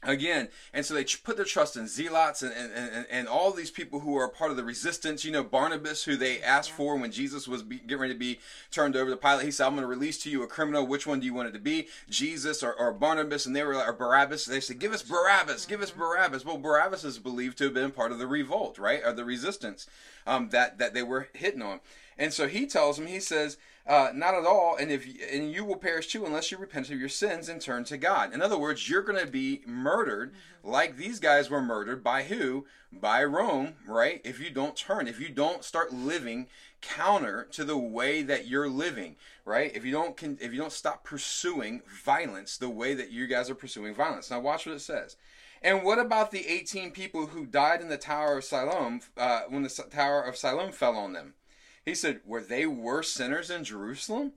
again 0.02 0.49
and 0.73 0.87
so 0.87 0.94
they 0.94 1.05
put 1.23 1.37
their 1.37 1.44
trust 1.44 1.76
in 1.76 1.87
zealots 1.87 2.43
and, 2.43 2.52
and, 2.55 2.73
and, 2.73 3.06
and 3.11 3.29
all 3.29 3.52
these 3.52 3.70
people 3.70 4.00
who 4.00 4.17
are 4.17 4.29
part 4.29 4.50
of 4.50 4.56
the 4.56 4.64
resistance 4.64 5.25
you 5.25 5.31
know 5.31 5.44
barnabas 5.44 6.05
who 6.05 6.17
they 6.17 6.41
asked 6.43 6.70
for 6.70 6.97
when 6.97 7.12
jesus 7.12 7.47
was 7.47 7.62
be, 7.62 7.76
getting 7.76 7.99
ready 7.99 8.14
to 8.14 8.19
be 8.19 8.38
turned 8.70 8.97
over 8.97 9.11
to 9.11 9.17
pilate. 9.17 9.44
He 9.44 9.50
said 9.50 9.67
i'm 9.67 9.75
going 9.75 9.82
to 9.82 9.88
release 9.88 10.19
to 10.23 10.31
you 10.31 10.43
a 10.43 10.47
criminal. 10.47 10.87
Which 10.87 11.06
one 11.06 11.20
do 11.20 11.26
you 11.26 11.35
want 11.35 11.49
it 11.49 11.52
to 11.52 11.58
be? 11.58 11.88
Jesus 12.08 12.62
or, 12.62 12.73
or 12.73 12.93
barnabas? 12.93 13.47
And 13.47 13.55
they 13.55 13.62
were 13.62 13.75
like 13.75 13.88
or 13.88 13.93
barabbas? 13.93 14.47
They 14.47 14.61
said 14.61 14.79
give 14.79 14.93
us 14.93 15.02
barabbas. 15.02 15.67
Give 15.67 15.82
us 15.82 15.91
barabbas. 15.91 16.44
Well 16.44 16.58
barabbas 16.58 17.05
is 17.05 17.19
believed 17.19 17.58
to 17.58 17.64
have 17.64 17.75
been 17.75 17.91
part 17.91 18.12
of 18.12 18.19
the 18.19 18.26
revolt 18.26 18.79
right? 18.79 19.00
Or 19.05 19.12
the 19.12 19.25
resistance 19.25 19.87
um, 20.26 20.50
that 20.50 20.79
that 20.79 20.94
they 20.94 21.02
were 21.02 21.29
hitting 21.35 21.62
on. 21.62 21.81
And 22.19 22.35
so 22.35 22.49
he 22.49 22.67
tells 22.67 22.99
them, 22.99 23.06
he 23.06 23.19
says, 23.19 23.56
uh, 23.87 24.11
not 24.15 24.35
at 24.35 24.44
all, 24.44 24.77
and 24.77 24.91
if 24.91 25.06
and 25.32 25.53
you 25.53 25.65
will 25.65 25.77
perish 25.77 26.09
too 26.09 26.27
unless 26.27 26.50
you 26.50 26.59
repent 26.59 26.91
of 26.91 27.00
your 27.00 27.09
sins 27.09 27.49
and 27.49 27.61
turn 27.61 27.85
to 27.85 27.97
God. 27.97 28.32
In 28.32 28.43
other 28.43 28.59
words, 28.59 28.88
you're 28.88 29.02
going 29.02 29.25
to 29.25 29.31
be 29.31 29.62
murdered 29.66 30.33
like 30.62 30.97
these 30.97 31.19
guys 31.19 31.49
were 31.49 31.62
murdered 31.62 32.04
by 32.04 32.25
who? 32.25 32.66
By 32.93 33.25
Rome, 33.25 33.75
right? 33.87 34.21
If 34.23 34.38
you 34.38 34.50
don't 34.50 34.76
turn, 34.76 35.09
if 35.09 35.19
you 35.19 35.31
don't 35.31 35.64
start 35.64 35.93
living 35.93 36.49
counter 36.81 37.47
to 37.52 37.64
the 37.64 37.78
way 37.78 38.23
that 38.23 38.47
you're 38.47 38.69
living, 38.69 39.16
right? 39.45 39.75
If 39.75 39.85
you 39.85 39.93
don't 39.93 40.16
con- 40.16 40.38
if 40.40 40.52
you 40.52 40.59
don't 40.59 40.73
stop 40.73 41.02
pursuing 41.02 41.83
violence 42.04 42.59
the 42.59 42.71
way 42.71 42.95
that 42.95 43.11
you 43.11 43.26
guys 43.26 43.49
are 43.49 43.54
pursuing 43.54 43.95
violence. 43.95 44.31
Now 44.31 44.40
watch 44.40 44.66
what 44.66 44.76
it 44.76 44.81
says. 44.81 45.16
And 45.62 45.83
what 45.83 45.99
about 45.99 46.31
the 46.31 46.47
18 46.47 46.90
people 46.90 47.26
who 47.26 47.45
died 47.45 47.81
in 47.83 47.88
the 47.88 47.99
Tower 47.99 48.38
of 48.38 48.45
Siloam 48.45 49.00
uh, 49.16 49.43
when 49.49 49.62
the 49.62 49.85
Tower 49.90 50.23
of 50.23 50.37
Siloam 50.37 50.73
fell 50.73 50.97
on 50.97 51.12
them? 51.12 51.35
He 51.84 51.94
said, 51.94 52.20
Were 52.25 52.42
they 52.42 52.66
worse 52.66 53.10
sinners 53.10 53.50
in 53.50 53.64
Jerusalem? 53.64 54.32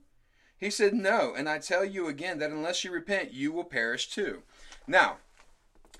He 0.58 0.70
said, 0.70 0.94
No, 0.94 1.34
and 1.36 1.48
I 1.48 1.58
tell 1.58 1.84
you 1.84 2.08
again 2.08 2.38
that 2.38 2.50
unless 2.50 2.84
you 2.84 2.90
repent, 2.90 3.32
you 3.32 3.52
will 3.52 3.64
perish 3.64 4.08
too. 4.08 4.42
Now, 4.86 5.18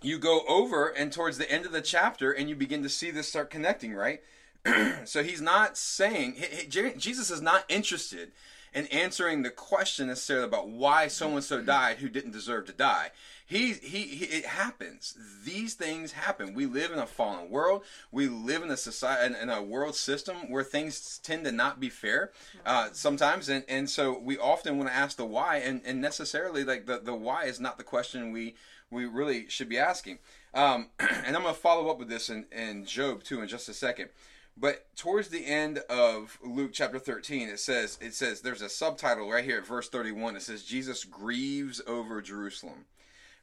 you 0.03 0.19
go 0.19 0.43
over 0.47 0.89
and 0.89 1.13
towards 1.13 1.39
the 1.39 1.51
end 1.51 1.67
of 1.67 1.73
the 1.73 1.81
chapter 1.81 2.31
and 2.33 2.49
you 2.49 2.55
begin 2.55 2.83
to 2.83 2.89
see 2.89 3.11
this 3.11 3.29
start 3.29 3.51
connecting, 3.51 3.95
right? 3.95 4.21
so 5.05 5.23
he's 5.23 5.41
not 5.41 5.77
saying, 5.77 6.37
Jesus 6.69 7.31
is 7.31 7.41
not 7.41 7.65
interested 7.69 8.33
in 8.75 8.87
answering 8.87 9.43
the 9.43 9.51
question 9.51 10.09
necessarily 10.09 10.47
about 10.47 10.69
why 10.69 11.09
so 11.09 11.31
and 11.35 11.45
so 11.45 11.63
died 11.63 11.99
who 11.99 12.09
didn't 12.09 12.33
deserve 12.33 12.67
to 12.67 12.73
die. 12.73 13.11
He, 13.47 13.75
he, 13.75 14.03
he, 14.03 14.25
it 14.25 14.47
happens. 14.47 15.19
These 15.45 15.75
things 15.75 16.13
happen. 16.13 16.55
We 16.55 16.65
live 16.65 16.93
in 16.93 16.99
a 16.99 17.07
fallen 17.07 17.51
world. 17.51 17.85
We 18.11 18.27
live 18.27 18.63
in 18.63 18.71
a 18.71 18.77
society, 18.77 19.35
in, 19.35 19.41
in 19.41 19.51
a 19.51 19.63
world 19.63 19.97
system 19.97 20.51
where 20.51 20.65
things 20.65 21.21
tend 21.23 21.45
to 21.45 21.53
not 21.53 21.79
be 21.79 21.91
fair 21.91 22.33
uh, 22.65 22.89
sometimes, 22.93 23.51
and, 23.51 23.65
and 23.69 23.91
so 23.91 24.19
we 24.19 24.39
often 24.39 24.79
want 24.79 24.89
to 24.89 24.97
ask 24.97 25.19
the 25.19 25.27
why, 25.27 25.57
and, 25.59 25.83
and 25.85 26.01
necessarily 26.01 26.65
like 26.65 26.87
the, 26.87 26.99
the 26.99 27.15
why 27.15 27.45
is 27.45 27.61
not 27.61 27.77
the 27.77 27.85
question 27.85 28.33
we 28.33 28.55
we 28.91 29.07
really 29.07 29.49
should 29.49 29.69
be 29.69 29.79
asking. 29.79 30.19
Um, 30.55 30.91
and 30.99 31.37
I'm 31.37 31.43
going 31.43 31.55
to 31.55 31.61
follow 31.61 31.91
up 31.91 31.99
with 31.99 32.09
this 32.09 32.31
in, 32.31 32.47
in 32.53 32.85
Job 32.85 33.25
too 33.25 33.43
in 33.43 33.49
just 33.49 33.69
a 33.69 33.75
second. 33.75 34.09
But 34.57 34.87
towards 34.97 35.29
the 35.29 35.47
end 35.47 35.79
of 35.91 36.39
Luke 36.45 36.71
chapter 36.73 37.01
13, 37.01 37.49
it 37.49 37.59
says 37.59 37.99
it 38.01 38.15
says 38.15 38.41
there's 38.41 38.63
a 38.63 38.69
subtitle 38.69 39.31
right 39.31 39.45
here 39.45 39.59
at 39.59 39.67
verse 39.67 39.89
31. 39.89 40.37
It 40.37 40.43
says 40.43 40.63
Jesus 40.63 41.05
grieves 41.05 41.81
over 41.89 42.23
Jerusalem, 42.23 42.87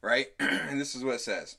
right? 0.02 0.28
and 0.40 0.80
this 0.80 0.94
is 0.94 1.04
what 1.04 1.14
it 1.14 1.20
says. 1.20 1.56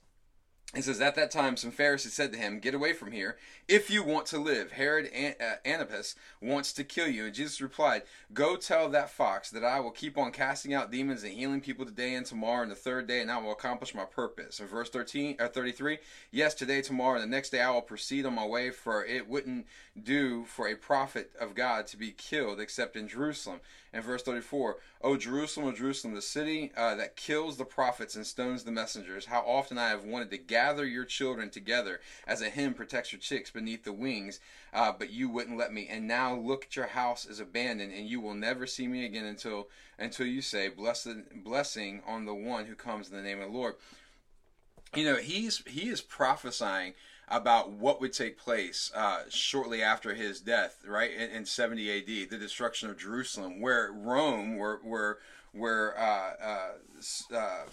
It 0.76 0.86
says, 0.86 1.02
At 1.02 1.14
that 1.16 1.30
time, 1.30 1.56
some 1.56 1.70
Pharisees 1.70 2.14
said 2.14 2.32
to 2.34 2.40
him, 2.40 2.60
Get 2.60 2.74
away 2.74 2.94
from 2.94 3.12
here, 3.12 3.38
if 3.68 3.92
you 3.92 4.04
want 4.04 4.26
to 4.28 4.40
live. 4.40 4.72
Herod 4.72 5.06
An- 5.14 5.36
uh, 5.40 5.56
Antipas 5.64 6.16
wants 6.42 6.74
to 6.74 6.84
kill 6.84 7.08
you. 7.08 7.26
And 7.26 7.34
Jesus 7.34 7.62
replied, 7.62 8.02
Go 8.34 8.56
tell 8.56 8.90
that 8.90 9.12
fox 9.12 9.52
that 9.52 9.64
I 9.64 9.80
will 9.80 9.92
keep 9.92 10.18
on 10.18 10.32
casting 10.32 10.74
out 10.74 10.92
demons 10.92 11.24
and 11.24 11.34
healing 11.34 11.62
people 11.62 11.86
today 11.86 12.16
and 12.16 12.26
tomorrow 12.26 12.64
and 12.64 12.72
the 12.72 12.76
third 12.76 13.06
day, 13.06 13.22
and 13.22 13.32
I 13.32 13.38
will 13.38 13.52
accomplish 13.52 13.94
my 13.94 14.06
purpose. 14.06 14.60
In 14.60 14.66
verse 14.66 14.90
13, 14.90 15.36
or 15.40 15.46
uh, 15.46 15.50
33, 15.50 16.00
Yes, 16.32 16.56
today, 16.56 16.82
tomorrow, 16.82 17.22
and 17.22 17.24
the 17.24 17.36
next 17.36 17.52
day 17.52 17.62
I 17.62 17.70
will 17.70 17.82
proceed 17.82 18.26
on 18.26 18.34
my 18.34 18.46
way, 18.46 18.72
for 18.72 19.06
it 19.06 19.30
wouldn't 19.30 19.68
do 20.02 20.44
for 20.46 20.68
a 20.68 20.76
prophet 20.76 21.32
of 21.40 21.54
God 21.54 21.86
to 21.88 21.98
be 21.98 22.10
killed 22.10 22.60
except 22.60 22.96
in 22.96 23.08
Jerusalem. 23.08 23.60
And 23.94 24.04
verse 24.04 24.24
34, 24.24 24.78
O 25.02 25.18
Jerusalem, 25.18 25.68
O 25.68 25.72
Jerusalem, 25.72 26.16
the 26.16 26.22
city 26.22 26.72
uh, 26.76 26.96
that 26.96 27.16
kills 27.16 27.58
the 27.58 27.66
prophets 27.66 28.16
and 28.16 28.26
stones 28.26 28.64
the 28.64 28.72
messengers, 28.72 29.26
how 29.28 29.42
often 29.42 29.78
I 29.78 29.90
have 29.90 30.04
wanted 30.04 30.32
to 30.32 30.38
gather 30.40 30.63
your 30.86 31.06
children 31.06 31.50
together 31.50 32.00
as 32.28 32.42
a 32.42 32.50
hen 32.50 32.74
protects 32.74 33.12
her 33.12 33.18
chicks 33.18 33.52
beneath 33.52 33.84
the 33.84 33.94
wings, 33.94 34.40
uh, 34.74 34.92
but 34.98 35.12
you 35.12 35.30
wouldn't 35.30 35.58
let 35.58 35.74
me. 35.74 35.88
And 35.90 36.08
now 36.08 36.36
look 36.36 36.66
at 36.66 36.76
your 36.76 36.88
house 36.88 37.26
is 37.26 37.40
abandoned, 37.40 37.94
and 37.94 38.08
you 38.08 38.22
will 38.22 38.34
never 38.34 38.66
see 38.66 38.88
me 38.88 39.06
again 39.06 39.26
until 39.26 39.68
until 40.00 40.26
you 40.26 40.42
say, 40.42 40.70
Blessed 40.70 41.44
blessing 41.44 42.02
on 42.08 42.26
the 42.26 42.34
one 42.34 42.66
who 42.66 42.76
comes 42.76 43.10
in 43.10 43.16
the 43.16 43.24
name 43.24 43.40
of 43.40 43.52
the 43.52 43.58
Lord. 43.58 43.76
You 44.96 45.06
know, 45.06 45.16
he's 45.18 45.64
he 45.68 45.90
is 45.90 46.02
prophesying 46.02 46.94
about 47.28 47.72
what 47.72 48.02
would 48.02 48.14
take 48.14 48.38
place 48.38 48.92
uh, 48.96 49.24
shortly 49.30 49.82
after 49.82 50.14
his 50.14 50.40
death, 50.42 50.84
right 50.86 51.12
in, 51.12 51.30
in, 51.32 51.46
70 51.46 51.90
A.D., 51.90 52.26
the 52.26 52.38
destruction 52.38 52.90
of 52.90 52.98
Jerusalem, 52.98 53.62
where 53.62 53.92
Rome, 53.92 54.58
where 54.58 54.80
where 54.84 55.18
where 55.52 55.98
uh, 55.98 56.34
uh, 56.42 57.36
uh 57.36 57.66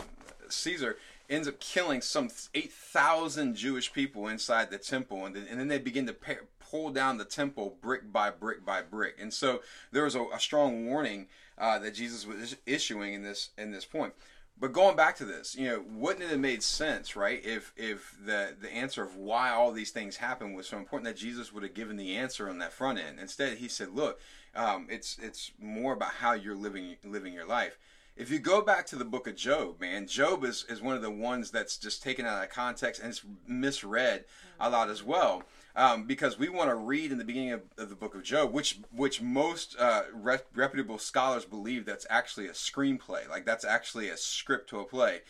Caesar 0.49 0.97
ends 1.31 1.49
up 1.49 1.61
killing 1.61 2.03
some 2.03 2.29
8,000 2.55 3.55
Jewish 3.55 3.93
people 3.93 4.29
inside 4.29 4.71
the 4.71 4.79
temple, 4.79 5.25
and 5.25 5.35
then, 5.35 5.47
and 5.49 5.59
then 5.59 5.69
they 5.69 5.79
begin 5.79 6.07
to 6.07 6.13
pay, 6.13 6.39
pull 6.59 6.91
down 6.91 7.19
the 7.19 7.25
temple 7.25 7.77
brick 7.81 8.13
by 8.13 8.31
brick 8.31 8.65
by 8.65 8.83
brick. 8.83 9.17
And 9.21 9.33
so 9.33 9.63
there 9.93 10.05
was 10.05 10.15
a, 10.15 10.25
a 10.35 10.41
strong 10.41 10.87
warning 10.87 11.29
uh, 11.57 11.79
that 11.79 11.95
Jesus 11.95 12.27
was 12.27 12.57
issuing 12.67 13.15
in 13.15 13.23
this 13.23 13.51
in 13.57 13.71
this 13.71 13.85
point. 13.85 14.15
But 14.59 14.75
going 14.75 14.95
back 14.95 15.17
to 15.17 15.25
this, 15.25 15.57
you 15.57 15.67
know, 15.69 15.83
wouldn't 15.91 16.23
it 16.23 16.31
have 16.31 16.39
made 16.39 16.63
sense, 16.63 17.17
right? 17.17 17.43
If 17.45 17.73
if 17.77 18.15
the 18.25 18.55
the 18.61 18.71
answer 18.71 19.03
of 19.03 19.17
why 19.17 19.51
all 19.51 19.73
these 19.73 19.91
things 19.91 20.19
happen 20.19 20.53
was 20.53 20.69
so 20.69 20.77
important 20.77 21.07
that 21.07 21.21
Jesus 21.21 21.53
would 21.53 21.63
have 21.63 21.73
given 21.73 21.97
the 21.97 22.15
answer 22.17 22.49
on 22.49 22.59
that 22.59 22.73
front 22.73 22.99
end. 22.99 23.19
Instead, 23.19 23.57
he 23.57 23.69
said, 23.69 23.89
"Look, 23.95 24.21
um, 24.55 24.87
it's 24.91 25.19
it's 25.23 25.53
more 25.59 25.95
about 25.95 26.13
how 26.13 26.33
you're 26.33 26.55
living 26.55 26.97
living 27.05 27.33
your 27.33 27.47
life." 27.47 27.79
If 28.21 28.31
you 28.31 28.39
go 28.39 28.61
back 28.61 28.85
to 28.89 28.97
the 28.97 29.05
book 29.07 29.27
of 29.27 29.35
Job, 29.35 29.81
man, 29.81 30.07
Job 30.07 30.45
is, 30.45 30.67
is 30.69 30.83
one 30.83 30.95
of 30.95 31.01
the 31.01 31.11
ones 31.11 31.51
that's 31.51 31.79
just 31.79 32.03
taken 32.03 32.27
out 32.27 32.45
of 32.45 32.51
context 32.51 33.01
and 33.01 33.09
it's 33.11 33.23
misread 33.49 34.27
a 34.61 34.69
lot 34.69 34.91
as 34.91 35.03
well. 35.03 35.45
Um, 35.75 36.05
because 36.05 36.39
we 36.39 36.51
want 36.51 36.69
to 36.69 36.75
read 36.75 37.13
in 37.13 37.17
the 37.17 37.25
beginning 37.25 37.53
of, 37.53 37.63
of, 37.79 37.89
the 37.89 37.95
book 37.95 38.15
of 38.15 38.23
Job, 38.23 38.53
which 38.53 38.79
which 38.95 39.23
most 39.23 39.75
uh, 39.79 40.03
reputable 40.13 40.99
scholars 40.99 41.47
believe 41.47 41.87
that's 41.87 42.07
actually 42.11 42.47
a 42.49 42.53
screenplay, 42.53 43.27
like 43.27 43.47
that's 43.47 43.65
actually 43.65 44.11
a 44.11 44.19
script 44.19 44.69
to 44.71 44.81
a 44.81 44.85
play 44.85 45.21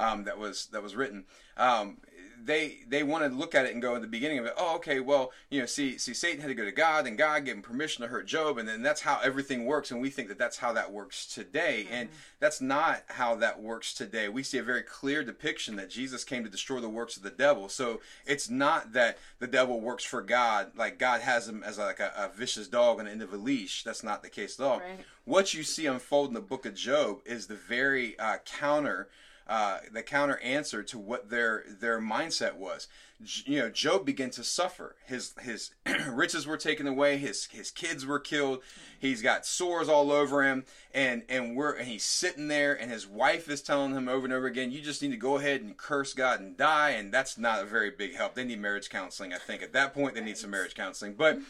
um, 0.00 0.24
that 0.24 0.38
was 0.38 0.66
that 0.72 0.82
was 0.82 0.96
written. 0.96 1.24
Um, 1.56 1.98
they 2.42 2.78
they 2.88 3.02
want 3.02 3.24
to 3.24 3.36
look 3.36 3.54
at 3.54 3.66
it 3.66 3.72
and 3.72 3.82
go 3.82 3.94
in 3.94 4.02
the 4.02 4.08
beginning 4.08 4.38
of 4.38 4.46
it. 4.46 4.54
Oh, 4.56 4.76
okay, 4.76 5.00
well, 5.00 5.32
you 5.50 5.60
know, 5.60 5.66
see, 5.66 5.98
see, 5.98 6.14
Satan 6.14 6.40
had 6.40 6.48
to 6.48 6.54
go 6.54 6.64
to 6.64 6.72
God, 6.72 7.06
and 7.06 7.18
God 7.18 7.44
gave 7.44 7.56
him 7.56 7.62
permission 7.62 8.02
to 8.02 8.08
hurt 8.08 8.26
Job, 8.26 8.58
and 8.58 8.68
then 8.68 8.82
that's 8.82 9.02
how 9.02 9.20
everything 9.22 9.66
works. 9.66 9.90
And 9.90 10.00
we 10.00 10.10
think 10.10 10.28
that 10.28 10.38
that's 10.38 10.58
how 10.58 10.72
that 10.72 10.92
works 10.92 11.26
today, 11.26 11.84
mm-hmm. 11.84 11.94
and 11.94 12.08
that's 12.38 12.60
not 12.60 13.02
how 13.08 13.34
that 13.36 13.60
works 13.60 13.92
today. 13.92 14.28
We 14.28 14.42
see 14.42 14.58
a 14.58 14.62
very 14.62 14.82
clear 14.82 15.22
depiction 15.22 15.76
that 15.76 15.90
Jesus 15.90 16.24
came 16.24 16.44
to 16.44 16.50
destroy 16.50 16.80
the 16.80 16.88
works 16.88 17.16
of 17.16 17.22
the 17.22 17.30
devil. 17.30 17.68
So 17.68 18.00
it's 18.26 18.48
not 18.48 18.92
that 18.92 19.18
the 19.38 19.46
devil 19.46 19.80
works 19.80 20.04
for 20.04 20.22
God, 20.22 20.72
like 20.76 20.98
God 20.98 21.20
has 21.20 21.48
him 21.48 21.62
as 21.62 21.78
like 21.78 22.00
a, 22.00 22.12
a 22.16 22.34
vicious 22.34 22.68
dog 22.68 22.98
on 22.98 23.04
the 23.04 23.10
end 23.10 23.22
of 23.22 23.32
a 23.32 23.36
leash. 23.36 23.82
That's 23.84 24.02
not 24.02 24.22
the 24.22 24.30
case 24.30 24.58
at 24.58 24.64
all. 24.64 24.80
Right. 24.80 25.00
What 25.24 25.54
you 25.54 25.62
see 25.62 25.86
unfold 25.86 26.28
in 26.28 26.34
the 26.34 26.40
book 26.40 26.64
of 26.64 26.74
Job 26.74 27.20
is 27.26 27.46
the 27.46 27.54
very 27.54 28.18
uh, 28.18 28.38
counter 28.44 29.08
uh, 29.50 29.80
the 29.92 30.02
counter 30.02 30.38
answer 30.38 30.80
to 30.84 30.96
what 30.96 31.28
their 31.28 31.64
their 31.68 32.00
mindset 32.00 32.54
was. 32.54 32.86
You 33.44 33.58
know, 33.58 33.68
Job 33.68 34.06
began 34.06 34.30
to 34.30 34.44
suffer. 34.44 34.94
His 35.04 35.34
his 35.40 35.72
riches 36.08 36.46
were 36.46 36.56
taken 36.56 36.86
away. 36.86 37.16
His 37.16 37.46
his 37.46 37.72
kids 37.72 38.06
were 38.06 38.20
killed. 38.20 38.60
He's 38.96 39.22
got 39.22 39.44
sores 39.44 39.88
all 39.88 40.12
over 40.12 40.44
him, 40.44 40.66
and 40.94 41.24
and 41.28 41.56
we're 41.56 41.72
and 41.72 41.88
he's 41.88 42.04
sitting 42.04 42.46
there, 42.46 42.80
and 42.80 42.92
his 42.92 43.08
wife 43.08 43.50
is 43.50 43.60
telling 43.60 43.92
him 43.92 44.08
over 44.08 44.24
and 44.24 44.32
over 44.32 44.46
again, 44.46 44.70
"You 44.70 44.80
just 44.80 45.02
need 45.02 45.10
to 45.10 45.16
go 45.16 45.36
ahead 45.36 45.62
and 45.62 45.76
curse 45.76 46.14
God 46.14 46.38
and 46.38 46.56
die." 46.56 46.90
And 46.90 47.12
that's 47.12 47.36
not 47.36 47.60
a 47.60 47.66
very 47.66 47.90
big 47.90 48.14
help. 48.14 48.36
They 48.36 48.44
need 48.44 48.60
marriage 48.60 48.88
counseling. 48.88 49.32
I 49.32 49.38
think 49.38 49.62
at 49.62 49.72
that 49.72 49.92
point 49.92 50.14
they 50.14 50.22
need 50.22 50.38
some 50.38 50.50
marriage 50.50 50.76
counseling, 50.76 51.14
but. 51.14 51.40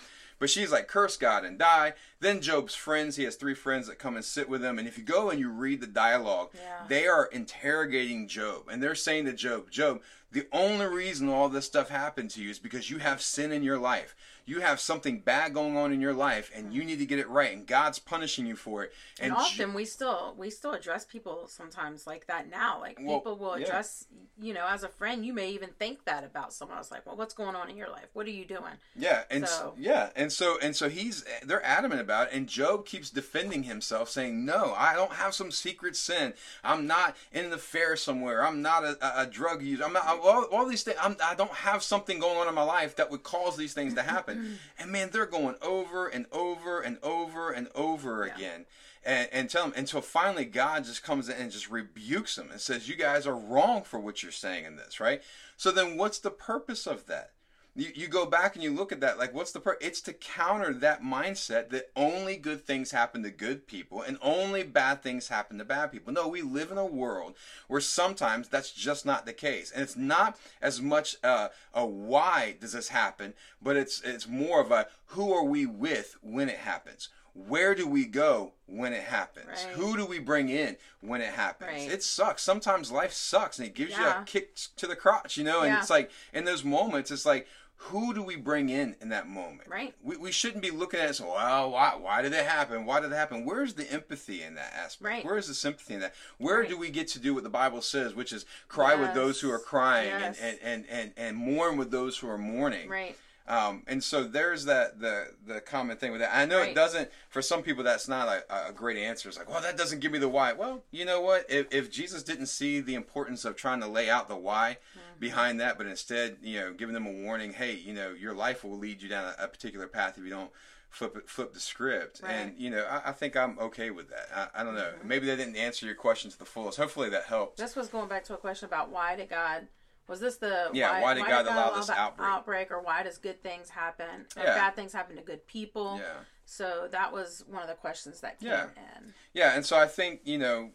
But 0.41 0.51
she's 0.51 0.73
like, 0.73 0.89
curse 0.89 1.17
God 1.19 1.45
and 1.45 1.59
die. 1.59 1.93
Then 2.19 2.41
Job's 2.41 2.75
friends, 2.75 3.17
he 3.17 3.25
has 3.25 3.37
three 3.37 3.55
friends 3.55 3.87
that 3.87 3.99
come 3.99 4.17
and 4.17 4.25
sit 4.25 4.49
with 4.49 4.65
him. 4.65 4.79
And 4.79 4.89
if 4.89 4.99
you 4.99 5.05
go 5.05 5.31
and 5.31 5.39
you 5.39 5.51
read 5.51 5.83
the 5.83 5.87
dialogue, 5.87 6.51
yeah. 6.55 6.87
they 6.89 7.07
are 7.07 7.27
interrogating 7.27 8.27
Job. 8.27 8.63
And 8.69 8.83
they're 8.83 8.95
saying 8.95 9.27
to 9.27 9.35
Job, 9.35 9.71
Job, 9.71 10.01
the 10.33 10.47
only 10.51 10.87
reason 10.87 11.29
all 11.29 11.49
this 11.51 11.67
stuff 11.67 11.91
happened 11.91 12.31
to 12.31 12.43
you 12.43 12.51
is 12.51 12.59
because 12.59 12.91
you 12.91 12.99
have 12.99 13.21
sin 13.21 13.53
in 13.53 13.63
your 13.63 13.79
life 13.79 14.17
you 14.47 14.61
have 14.61 14.81
something 14.81 15.21
bad 15.21 15.55
going 15.55 15.77
on 15.77 15.93
in 15.93 16.01
your 16.01 16.13
life 16.13 16.51
and 16.55 16.73
you 16.73 16.85
need 16.85 16.99
to 16.99 17.07
get 17.07 17.19
it 17.19 17.29
right 17.29 17.53
and 17.53 17.67
God's 17.67 17.99
punishing 17.99 18.47
you 18.47 18.57
for 18.57 18.85
it. 18.85 18.93
And, 19.21 19.33
and 19.33 19.41
often 19.41 19.75
we 19.75 19.85
still 19.85 20.35
we 20.37 20.51
still 20.51 20.73
address 20.73 21.05
people 21.05 21.47
sometimes 21.49 22.07
like 22.07 22.27
that 22.27 22.51
now. 22.51 22.81
Like 22.81 22.99
well, 23.01 23.19
people 23.19 23.37
will 23.37 23.55
address 23.55 24.07
yeah. 24.11 24.49
you 24.49 24.55
know, 24.55 24.67
as 24.69 24.83
a 24.83 24.89
friend 24.89 25.25
you 25.25 25.33
may 25.33 25.51
even 25.51 25.71
think 25.79 26.05
that 26.05 26.25
about 26.25 26.53
someone 26.53 26.79
else 26.79 26.91
like, 26.91 27.07
Well, 27.07 27.17
what's 27.17 27.35
going 27.35 27.57
on 27.57 27.71
in 27.71 27.77
your 27.77 27.91
life? 27.91 28.09
What 28.13 28.27
are 28.27 28.31
you 28.31 28.45
doing? 28.45 28.75
Yeah, 28.97 29.23
and 29.31 29.47
so, 29.47 29.75
yeah, 29.79 30.11
and 30.17 30.33
so 30.33 30.59
and 30.63 30.75
so 30.75 30.89
he's 30.89 31.25
they're 31.45 31.65
adamant 31.65 32.01
about 32.01 32.29
it 32.29 32.35
and 32.35 32.47
Job 32.47 32.87
keeps 32.87 33.11
defending 33.11 33.65
himself 33.65 34.09
saying, 34.09 34.45
No, 34.45 34.75
I 34.77 34.95
don't 34.95 35.13
have 35.13 35.35
some 35.35 35.51
secret 35.51 35.97
sin. 35.97 36.35
I'm 36.65 36.87
not 36.87 37.17
in 37.33 37.51
the 37.51 37.59
fair 37.59 37.97
somewhere. 37.97 38.45
I'm 38.45 38.63
not 38.63 38.85
a, 38.85 38.99
a, 39.01 39.23
a 39.23 39.27
drug 39.27 39.63
user. 39.63 39.85
I'm 39.85 39.93
not 39.93 40.07
all, 40.07 40.45
all 40.45 40.67
these 40.67 40.83
things 40.83 40.99
I'm, 41.01 41.17
I 41.25 41.35
don't 41.35 41.51
have 41.51 41.83
something 41.83 42.19
going 42.19 42.37
on 42.37 42.49
in 42.49 42.55
my 42.55 42.63
life 42.63 42.97
that 42.97 43.11
would 43.11 43.23
cause 43.23 43.57
these 43.57 43.75
things 43.75 43.95
to 43.95 44.03
happen 44.03 44.30
happen. 44.35 44.45
Hmm. 44.45 44.83
and 44.83 44.93
man, 44.93 45.11
they're 45.13 45.27
going 45.27 45.57
over 45.63 46.07
and 46.09 46.27
over 46.33 46.81
and 46.81 46.99
over 47.03 47.51
and 47.51 47.69
over 47.75 48.27
yeah. 48.27 48.35
again. 48.35 48.67
And, 49.03 49.29
and 49.33 49.49
tell 49.49 49.63
them 49.65 49.73
until 49.77 50.03
finally 50.03 50.45
God 50.45 50.85
just 50.85 51.03
comes 51.03 51.31
in 51.31 51.37
and 51.37 51.51
just 51.51 51.71
rebukes 51.71 52.37
them 52.37 52.51
and 52.51 52.61
says, 52.61 52.89
You 52.89 52.97
guys 52.97 53.27
are 53.27 53.37
wrong 53.37 53.83
for 53.83 53.99
what 53.99 54.23
you're 54.23 54.31
saying 54.31 54.67
in 54.67 54.77
this, 54.77 55.01
right? 55.01 55.23
So 55.57 55.71
then 55.71 55.97
what's 55.97 56.19
the 56.19 56.31
purpose 56.31 56.87
of 56.87 57.07
that? 57.07 57.33
You, 57.77 57.89
you 57.95 58.09
go 58.09 58.27
back 58.27 58.55
and 58.55 58.63
you 58.63 58.73
look 58.73 58.93
at 58.93 59.01
that 59.01 59.19
like 59.19 59.33
what's 59.35 59.53
the 59.53 59.61
per- 59.61 59.79
it's 59.81 60.01
to 60.03 60.13
counter 60.13 60.73
that 60.73 61.03
mindset 61.03 61.71
that 61.71 61.91
only 61.97 62.37
good 62.37 62.65
things 62.65 62.91
happen 62.91 63.23
to 63.23 63.31
good 63.31 63.67
people 63.67 64.03
and 64.03 64.19
only 64.21 64.63
bad 64.63 65.03
things 65.03 65.29
happen 65.29 65.59
to 65.59 65.65
bad 65.65 65.93
people. 65.93 66.13
No 66.13 66.29
we 66.29 66.43
live 66.43 66.71
in 66.71 66.79
a 66.79 66.87
world 66.87 67.35
where 67.69 67.81
sometimes 67.81 68.49
that's 68.49 68.73
just 68.73 69.07
not 69.07 69.27
the 69.27 69.33
case. 69.33 69.71
And 69.71 69.83
it's 69.83 69.97
not 69.97 70.39
as 70.61 70.81
much 70.81 71.17
uh, 71.23 71.49
a 71.73 71.87
why 71.87 72.57
does 72.61 72.73
this 72.73 72.89
happen 72.89 73.35
but 73.63 73.77
it's 73.77 74.01
it's 74.03 74.27
more 74.27 74.61
of 74.61 74.71
a 74.71 74.87
who 75.07 75.33
are 75.33 75.45
we 75.45 75.67
with 75.67 76.17
when 76.23 76.49
it 76.49 76.59
happens 76.59 77.09
where 77.49 77.75
do 77.75 77.87
we 77.87 78.07
go 78.07 78.53
when 78.67 78.93
it 78.93 79.03
happens? 79.03 79.47
Right. 79.49 79.75
Who 79.75 79.97
do 79.97 80.07
we 80.07 80.19
bring 80.19 80.49
in 80.49 80.77
when 81.01 81.21
it 81.21 81.33
happens? 81.33 81.71
Right. 81.71 81.93
It 81.93 82.03
sucks. 82.03 82.43
Sometimes 82.43 82.93
life 82.93 83.13
sucks 83.13 83.59
and 83.59 83.67
it 83.69 83.75
gives 83.75 83.93
yeah. 83.93 84.17
you 84.17 84.23
a 84.23 84.25
kick 84.25 84.57
to 84.77 84.87
the 84.87 84.97
crotch, 84.97 85.37
you 85.37 85.45
know? 85.45 85.61
And 85.61 85.73
yeah. 85.73 85.81
it's 85.81 85.91
like 85.91 86.11
in 86.33 86.45
those 86.45 86.65
moments, 86.65 87.11
it's 87.11 87.27
like, 87.27 87.47
who 87.85 88.13
do 88.13 88.23
we 88.23 88.37
bring 88.37 88.69
in 88.69 88.95
in 89.01 89.09
that 89.09 89.27
moment? 89.27 89.67
Right. 89.67 89.95
We, 90.03 90.19
we 90.19 90.33
shouldn't 90.33 90.63
be 90.63 90.71
looking 90.71 91.01
at 91.01 91.09
it. 91.09 91.15
So, 91.15 91.29
well, 91.29 91.71
why, 91.71 91.97
why 91.99 92.21
did 92.21 92.35
it 92.35 92.45
happen? 92.45 92.85
Why 92.85 93.01
did 93.01 93.11
it 93.11 93.15
happen? 93.15 93.47
Where's 93.47 93.73
the 93.73 93.91
empathy 93.91 94.43
in 94.43 94.55
that 94.57 94.75
aspect? 94.75 95.03
Right. 95.03 95.25
Where's 95.25 95.49
the 95.49 95.55
sympathy 95.55 95.95
in 95.95 96.01
that? 96.01 96.15
Where 96.37 96.61
right. 96.61 96.69
do 96.69 96.77
we 96.77 96.91
get 96.91 97.09
to 97.09 97.19
do 97.19 97.33
what 97.33 97.43
the 97.43 97.49
Bible 97.49 97.81
says, 97.81 98.15
which 98.15 98.35
is 98.35 98.45
cry 98.69 98.91
yes. 98.91 99.01
with 99.01 99.15
those 99.15 99.41
who 99.41 99.51
are 99.51 99.59
crying 99.59 100.09
yes. 100.09 100.39
and, 100.39 100.59
and, 100.63 100.85
and, 100.91 100.91
and, 100.91 101.13
and 101.17 101.37
mourn 101.39 101.79
with 101.79 101.91
those 101.91 102.19
who 102.19 102.29
are 102.29 102.37
mourning? 102.37 102.87
Right. 102.87 103.17
Um, 103.51 103.83
and 103.89 104.03
so 104.03 104.23
there's 104.23 104.67
that 104.67 105.01
the 105.01 105.33
the 105.45 105.61
common 105.61 105.97
thing 105.97 106.13
with 106.13 106.21
that. 106.21 106.31
I 106.33 106.45
know 106.45 106.59
right. 106.59 106.69
it 106.69 106.75
doesn't 106.77 107.11
for 107.31 107.43
some 107.43 107.63
people 107.63 107.83
that's 107.83 108.07
not 108.07 108.29
a, 108.29 108.69
a, 108.69 108.73
great 108.73 108.97
answer. 108.97 109.29
It's 109.29 109.37
like, 109.37 109.51
well, 109.51 109.61
that 109.61 109.77
doesn't 109.77 109.99
give 109.99 110.13
me 110.13 110.21
the 110.21 110.29
why. 110.29 110.53
Well, 110.53 110.85
you 110.93 111.05
know 111.05 111.21
what? 111.21 111.47
If, 111.51 111.67
if 111.73 111.91
Jesus 111.91 112.23
didn't 112.23 112.47
see 112.47 112.79
the 112.79 112.95
importance 112.95 113.45
of 113.45 113.57
trying 113.57 113.81
to 113.81 113.89
lay 113.89 114.09
out 114.09 114.29
the 114.29 114.37
why 114.37 114.79
mm-hmm. 114.93 115.19
behind 115.19 115.59
that, 115.61 115.79
but 115.79 115.89
instead, 115.89 116.37
you 116.43 116.61
know, 116.61 116.73
giving 116.73 116.95
them 116.95 117.09
a 117.09 117.13
warning, 117.13 117.53
hey, 117.53 117.75
you 117.75 117.93
know, 117.93 118.13
your 118.13 118.35
life 118.35 118.63
will 118.63 118.79
lead 118.79 119.03
you 119.03 119.09
down 119.09 119.35
a, 119.37 119.45
a 119.45 119.49
particular 119.49 119.89
path 119.89 120.17
if 120.17 120.23
you 120.23 120.31
don't 120.31 120.53
flip 120.89 121.17
it, 121.17 121.29
flip 121.29 121.53
the 121.53 121.59
script. 121.59 122.21
Right. 122.23 122.31
And 122.31 122.55
you 122.57 122.71
know, 122.71 122.85
I, 122.85 123.09
I, 123.09 123.13
think 123.13 123.37
I'm 123.37 123.59
okay 123.59 123.91
with 123.91 124.11
that. 124.11 124.29
I, 124.33 124.61
I 124.61 124.65
don't 124.65 124.77
know. 124.77 124.93
Mm-hmm. 124.97 125.09
Maybe 125.09 125.27
they 125.27 125.35
didn't 125.35 125.57
answer 125.57 125.87
your 125.87 125.97
question 125.97 126.31
to 126.31 126.39
the 126.39 126.45
fullest. 126.45 126.79
Hopefully 126.79 127.11
that 127.11 127.25
helped. 127.25 127.59
This 127.59 127.75
was 127.75 127.89
going 127.89 128.09
back 128.09 128.23
to 128.27 128.35
a 128.35 128.39
question 128.39 128.67
about 128.67 128.91
why 128.91 129.17
did 129.17 129.29
God 129.29 129.67
was 130.11 130.19
this 130.19 130.37
the 130.39 130.69
yeah? 130.73 130.91
Why, 130.91 131.03
why 131.03 131.15
did 131.15 131.21
why 131.23 131.29
God, 131.29 131.47
God 131.47 131.55
allow 131.55 131.77
this 131.77 131.89
outbreak? 131.89 132.29
Outbreak, 132.29 132.71
or 132.73 132.83
why 132.83 133.05
does 133.05 133.17
good 133.17 133.41
things 133.45 133.71
happen? 133.71 134.27
Or 134.37 134.43
yeah. 134.43 134.57
bad 134.57 134.75
things 134.75 134.93
happen 134.93 135.15
to 135.15 135.23
good 135.23 135.47
people? 135.47 135.99
Yeah. 135.99 136.25
So 136.45 136.89
that 136.91 137.13
was 137.13 137.45
one 137.49 137.63
of 137.63 137.69
the 137.69 137.77
questions 137.77 138.21
that 138.21 138.41
came 138.41 138.49
yeah. 138.49 138.65
in. 138.97 139.15
Yeah, 139.35 139.55
and 139.55 139.65
so 139.65 139.79
I 139.79 139.87
think 139.87 140.23
you 140.25 140.37
know, 140.37 140.71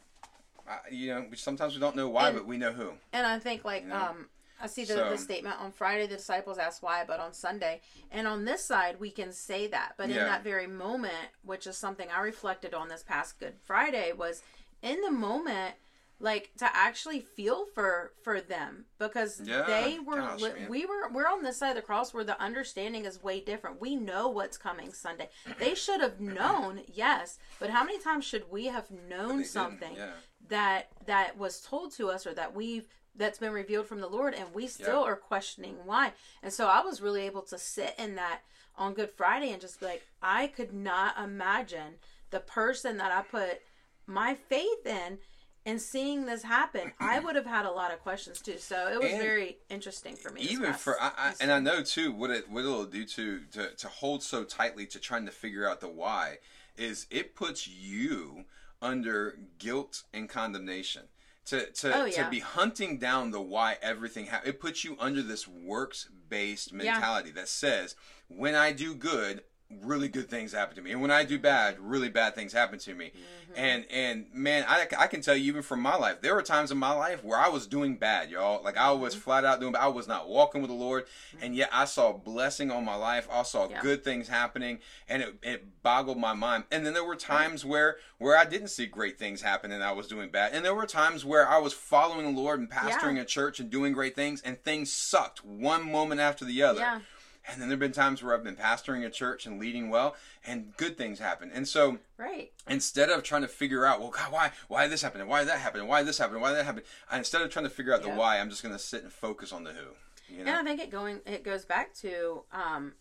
you 0.89 1.13
know, 1.13 1.25
sometimes 1.35 1.73
we 1.73 1.81
don't 1.81 1.97
know 1.97 2.07
why, 2.07 2.29
and, 2.29 2.37
but 2.37 2.47
we 2.47 2.57
know 2.57 2.71
who. 2.71 2.93
And 3.11 3.27
I 3.27 3.37
think 3.39 3.65
like 3.65 3.83
you 3.83 3.89
know? 3.89 3.95
um, 3.95 4.29
I 4.61 4.67
see 4.67 4.85
the, 4.85 4.93
So- 4.93 5.09
the 5.09 5.17
statement 5.17 5.59
on 5.59 5.73
Friday. 5.73 6.07
The 6.07 6.15
disciples 6.15 6.57
asked 6.57 6.81
why, 6.81 7.03
but 7.05 7.19
on 7.19 7.33
Sunday, 7.33 7.81
and 8.11 8.29
on 8.29 8.45
this 8.45 8.63
side 8.63 9.01
we 9.01 9.11
can 9.11 9.33
say 9.33 9.67
that. 9.67 9.95
But 9.97 10.09
in 10.09 10.15
that 10.15 10.45
very 10.45 10.65
moment, 10.65 11.27
which 11.43 11.67
is 11.67 11.77
something 11.77 12.07
I 12.09 12.21
reflected 12.21 12.73
on 12.73 12.87
this 12.87 13.03
past 13.03 13.37
Good 13.37 13.55
Friday, 13.65 14.13
was 14.13 14.43
in 14.81 15.01
the 15.01 15.11
moment, 15.11 15.75
like 16.19 16.51
to 16.57 16.65
actually 16.73 17.19
feel 17.19 17.65
for 17.75 18.11
for 18.23 18.39
them 18.39 18.85
because 18.99 19.41
Yeah, 19.43 19.63
they 19.67 19.99
were 19.99 20.15
gosh, 20.21 20.41
li- 20.41 20.65
we 20.69 20.85
were 20.85 21.09
we're 21.11 21.27
on 21.27 21.43
this 21.43 21.57
side 21.57 21.69
of 21.71 21.75
the 21.75 21.81
cross 21.81 22.13
where 22.13 22.23
the 22.23 22.41
understanding 22.41 23.03
is 23.05 23.21
way 23.21 23.41
different. 23.41 23.81
We 23.81 23.95
know 23.95 24.29
what's 24.29 24.57
coming 24.57 24.93
Sunday. 24.93 25.29
They 25.59 25.75
should 25.75 25.99
have 26.01 26.19
known, 26.39 26.81
yes, 26.87 27.37
but 27.59 27.69
how 27.69 27.83
many 27.83 27.99
times 27.99 28.23
should 28.25 28.49
we 28.49 28.67
have 28.67 28.89
known 29.09 29.43
something? 29.43 29.95
Yeah. 29.97 30.11
that 30.47 30.87
that 31.05 31.37
was 31.37 31.59
told 31.61 31.91
to 31.97 32.09
us 32.09 32.25
or 32.25 32.33
that 32.35 32.55
we've 32.55 32.87
that's 33.17 33.39
been 33.39 33.53
revealed 33.53 33.87
from 33.87 33.99
the 34.01 34.07
Lord 34.09 34.33
and 34.33 34.53
we 34.53 34.67
still 34.67 35.01
Yeah. 35.01 35.07
are 35.11 35.15
questioning 35.15 35.75
why. 35.85 36.13
And 36.43 36.51
so 36.51 36.67
I 36.67 36.81
was 36.81 37.01
really 37.01 37.21
able 37.25 37.41
to 37.43 37.57
sit 37.57 37.95
in 37.97 38.15
that 38.15 38.41
on 38.77 38.93
Good 38.93 39.09
Friday 39.09 39.51
and 39.51 39.61
just 39.61 39.79
be 39.79 39.85
like, 39.85 40.03
I 40.21 40.47
could 40.47 40.73
not 40.73 41.17
imagine 41.17 41.95
the 42.29 42.41
person 42.41 42.97
that 42.97 43.11
I 43.13 43.21
put 43.21 43.61
my 44.05 44.35
faith 44.35 44.85
in 44.85 45.17
and 45.65 45.81
seeing 45.81 46.25
this 46.25 46.43
happen. 46.43 46.91
I 46.99 47.19
would 47.23 47.35
have 47.35 47.45
had 47.45 47.65
a 47.65 47.71
lot 47.71 47.91
of 47.91 47.99
questions 48.01 48.39
too. 48.41 48.57
So 48.57 48.87
it 48.91 49.01
was 49.01 49.11
And 49.11 49.21
very 49.21 49.57
interesting 49.69 50.15
for 50.15 50.31
me. 50.31 50.41
even 50.41 50.73
for 50.73 50.99
I, 51.01 51.11
I, 51.17 51.33
and 51.41 51.51
I 51.51 51.59
know 51.59 51.81
too 51.81 52.11
what 52.11 52.29
it 52.31 52.49
what 52.49 52.61
it'll 52.61 52.85
do 52.85 53.05
to, 53.05 53.41
to 53.53 53.69
to 53.75 53.87
hold 53.87 54.23
so 54.23 54.43
tightly 54.43 54.85
to 54.87 54.99
trying 54.99 55.25
to 55.25 55.31
figure 55.31 55.67
out 55.69 55.81
the 55.81 55.89
why 55.89 56.37
is 56.77 57.07
it 57.09 57.35
puts 57.35 57.67
you 57.67 58.45
under 58.81 59.37
guilt 59.57 60.03
and 60.13 60.29
condemnation 60.29 61.03
to 61.45 61.71
to, 61.71 61.95
Oh, 61.95 62.05
yeah. 62.05 62.23
to 62.23 62.29
be 62.29 62.39
hunting 62.39 62.97
down 62.97 63.31
the 63.31 63.41
why 63.41 63.77
everything 63.81 64.27
ha- 64.27 64.41
it 64.45 64.59
puts 64.59 64.83
you 64.83 64.95
under 64.99 65.21
this 65.21 65.47
works 65.47 66.09
based 66.29 66.73
mentality 66.73 67.31
that 67.31 67.47
says 67.47 67.95
when 68.27 68.55
I 68.55 68.71
do 68.71 68.93
good 68.95 69.43
really 69.81 70.07
good 70.07 70.29
things 70.29 70.51
happen 70.53 70.75
to 70.75 70.81
me 70.81 70.91
and 70.91 71.01
when 71.01 71.09
I 71.09 71.23
do 71.23 71.39
bad 71.39 71.77
really 71.79 72.07
bad 72.07 72.35
things 72.35 72.53
happen 72.53 72.77
to 72.79 72.93
me 72.93 73.11
Mm-hmm. 73.15 73.53
and 73.59 73.85
and 73.91 74.25
man 74.33 74.65
I, 74.67 74.87
I 74.97 75.07
can 75.07 75.21
tell 75.21 75.35
you 75.35 75.45
even 75.45 75.61
from 75.61 75.79
my 75.79 75.95
life 75.95 76.21
there 76.21 76.33
were 76.35 76.41
times 76.41 76.71
in 76.71 76.77
my 76.77 76.91
life 76.91 77.23
where 77.23 77.37
I 77.39 77.47
was 77.49 77.65
doing 77.67 77.95
bad 77.95 78.29
y'all 78.29 78.63
like 78.63 78.77
I 78.77 78.89
Mm-hmm. 78.89 79.01
was 79.01 79.15
flat 79.15 79.43
out 79.45 79.59
doing 79.59 79.73
bad. 79.73 79.81
I 79.83 79.87
was 79.87 80.07
not 80.07 80.27
walking 80.29 80.61
with 80.61 80.69
the 80.69 80.75
Lord 80.77 81.05
and 81.41 81.55
yet 81.55 81.69
I 81.73 81.85
saw 81.85 82.11
blessing 82.13 82.69
on 82.69 82.85
my 82.85 82.95
life 82.95 83.27
I 83.31 83.41
saw 83.43 83.67
Yeah. 83.69 83.81
good 83.81 84.03
things 84.03 84.27
happening 84.27 84.79
and 85.09 85.21
it, 85.23 85.35
it 85.41 85.81
boggled 85.83 86.17
my 86.19 86.33
mind 86.33 86.65
and 86.71 86.85
then 86.85 86.93
there 86.93 87.03
were 87.03 87.15
times 87.15 87.65
where 87.65 87.97
where 88.19 88.37
I 88.37 88.45
didn't 88.45 88.67
see 88.69 88.85
great 88.85 89.17
things 89.17 89.41
happen 89.41 89.71
and 89.71 89.83
I 89.83 89.91
was 89.93 90.07
doing 90.07 90.29
bad 90.29 90.53
and 90.53 90.63
there 90.63 90.75
were 90.75 90.85
times 90.85 91.25
where 91.25 91.47
I 91.47 91.57
was 91.57 91.73
following 91.73 92.35
the 92.35 92.39
Lord 92.41 92.59
and 92.59 92.69
pastoring 92.69 93.15
Yeah. 93.15 93.21
a 93.23 93.25
church 93.25 93.59
and 93.59 93.69
doing 93.71 93.93
great 93.93 94.15
things 94.15 94.41
and 94.43 94.61
things 94.63 94.91
sucked 94.91 95.43
one 95.43 95.89
moment 95.91 96.21
after 96.21 96.45
the 96.45 96.61
other 96.63 96.79
Yeah. 96.81 96.99
And 97.47 97.61
then 97.61 97.69
there 97.69 97.75
have 97.75 97.79
been 97.79 97.91
times 97.91 98.21
where 98.23 98.33
I've 98.35 98.43
been 98.43 98.55
pastoring 98.55 99.05
a 99.05 99.09
church 99.09 99.45
and 99.45 99.59
leading 99.59 99.89
well, 99.89 100.15
and 100.45 100.75
good 100.77 100.97
things 100.97 101.19
happen. 101.19 101.51
And 101.53 101.67
so 101.67 101.99
Right. 102.17 102.51
instead 102.67 103.09
of 103.09 103.23
trying 103.23 103.41
to 103.43 103.47
figure 103.47 103.85
out, 103.85 103.99
well, 103.99 104.09
God, 104.09 104.31
why, 104.31 104.51
why 104.67 104.87
this 104.87 105.01
happened, 105.01 105.21
and 105.21 105.29
why 105.29 105.43
that 105.43 105.59
happened, 105.59 105.81
and 105.81 105.89
why 105.89 106.03
this 106.03 106.17
happened, 106.17 106.35
and 106.35 106.41
why 106.41 106.53
that 106.53 106.65
happened, 106.65 106.85
I, 107.09 107.17
instead 107.17 107.41
of 107.41 107.49
trying 107.51 107.65
to 107.65 107.69
figure 107.69 107.93
out 107.93 108.01
the 108.01 108.09
why, 108.09 108.39
I'm 108.39 108.49
just 108.49 108.63
going 108.63 108.73
to 108.75 108.79
sit 108.79 109.03
and 109.03 109.11
focus 109.11 109.51
on 109.53 109.63
the 109.63 109.71
who. 109.73 109.85
You 110.33 110.43
know? 110.43 110.51
And 110.51 110.59
I 110.59 110.63
think 110.63 110.81
it 110.81 110.89
going 110.89 111.21
it 111.27 111.43
goes 111.43 111.65
back 111.65 111.93
to 111.97 112.43
um 112.51 112.93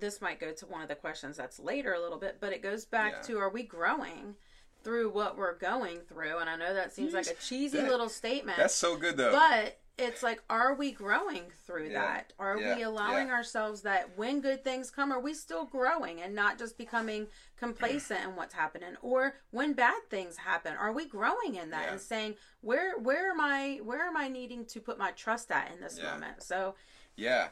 this 0.00 0.22
might 0.22 0.40
go 0.40 0.52
to 0.52 0.64
one 0.66 0.80
of 0.80 0.88
the 0.88 0.94
questions 0.94 1.36
that's 1.36 1.58
later 1.60 1.92
a 1.92 2.00
little 2.00 2.16
bit, 2.16 2.38
but 2.40 2.50
it 2.54 2.62
goes 2.62 2.86
back 2.86 3.12
Yeah. 3.16 3.22
to 3.24 3.38
are 3.40 3.50
we 3.50 3.62
growing 3.62 4.36
through 4.82 5.10
what 5.10 5.36
we're 5.36 5.54
going 5.58 6.00
through? 6.00 6.38
And 6.38 6.48
I 6.48 6.56
know 6.56 6.72
that 6.72 6.94
seems 6.94 7.12
like 7.12 7.26
a 7.26 7.34
cheesy 7.34 7.76
That- 7.76 7.90
little 7.90 8.08
statement. 8.08 8.56
That's 8.56 8.74
so 8.74 8.96
good 8.96 9.18
though. 9.18 9.32
but 9.32 9.78
it's 9.98 10.22
like 10.22 10.42
are 10.48 10.74
we 10.74 10.90
growing 10.90 11.50
through 11.66 11.88
Yeah. 11.90 12.00
that? 12.00 12.32
Are 12.38 12.58
Yeah. 12.58 12.76
we 12.76 12.82
allowing 12.82 13.28
Yeah. 13.28 13.34
ourselves 13.34 13.82
that 13.82 14.16
when 14.16 14.40
good 14.40 14.64
things 14.64 14.90
come 14.90 15.12
are 15.12 15.20
we 15.20 15.34
still 15.34 15.64
growing 15.66 16.20
and 16.20 16.34
not 16.34 16.58
just 16.58 16.78
becoming 16.78 17.28
complacent 17.56 18.24
in 18.24 18.34
what's 18.34 18.54
happening 18.54 18.96
or 19.02 19.34
when 19.50 19.74
bad 19.74 20.08
things 20.08 20.38
happen 20.38 20.74
are 20.76 20.92
we 20.92 21.04
growing 21.06 21.56
in 21.56 21.70
that 21.70 21.90
and 21.90 22.00
saying 22.00 22.36
where 22.62 22.98
where 22.98 23.30
am 23.30 23.40
I 23.40 23.80
where 23.82 24.06
am 24.06 24.16
I 24.16 24.28
needing 24.28 24.64
to 24.66 24.80
put 24.80 24.98
my 24.98 25.12
trust 25.12 25.50
at 25.52 25.70
in 25.70 25.80
this 25.80 26.00
moment? 26.00 26.42
So 26.42 26.74
yeah. 27.14 27.50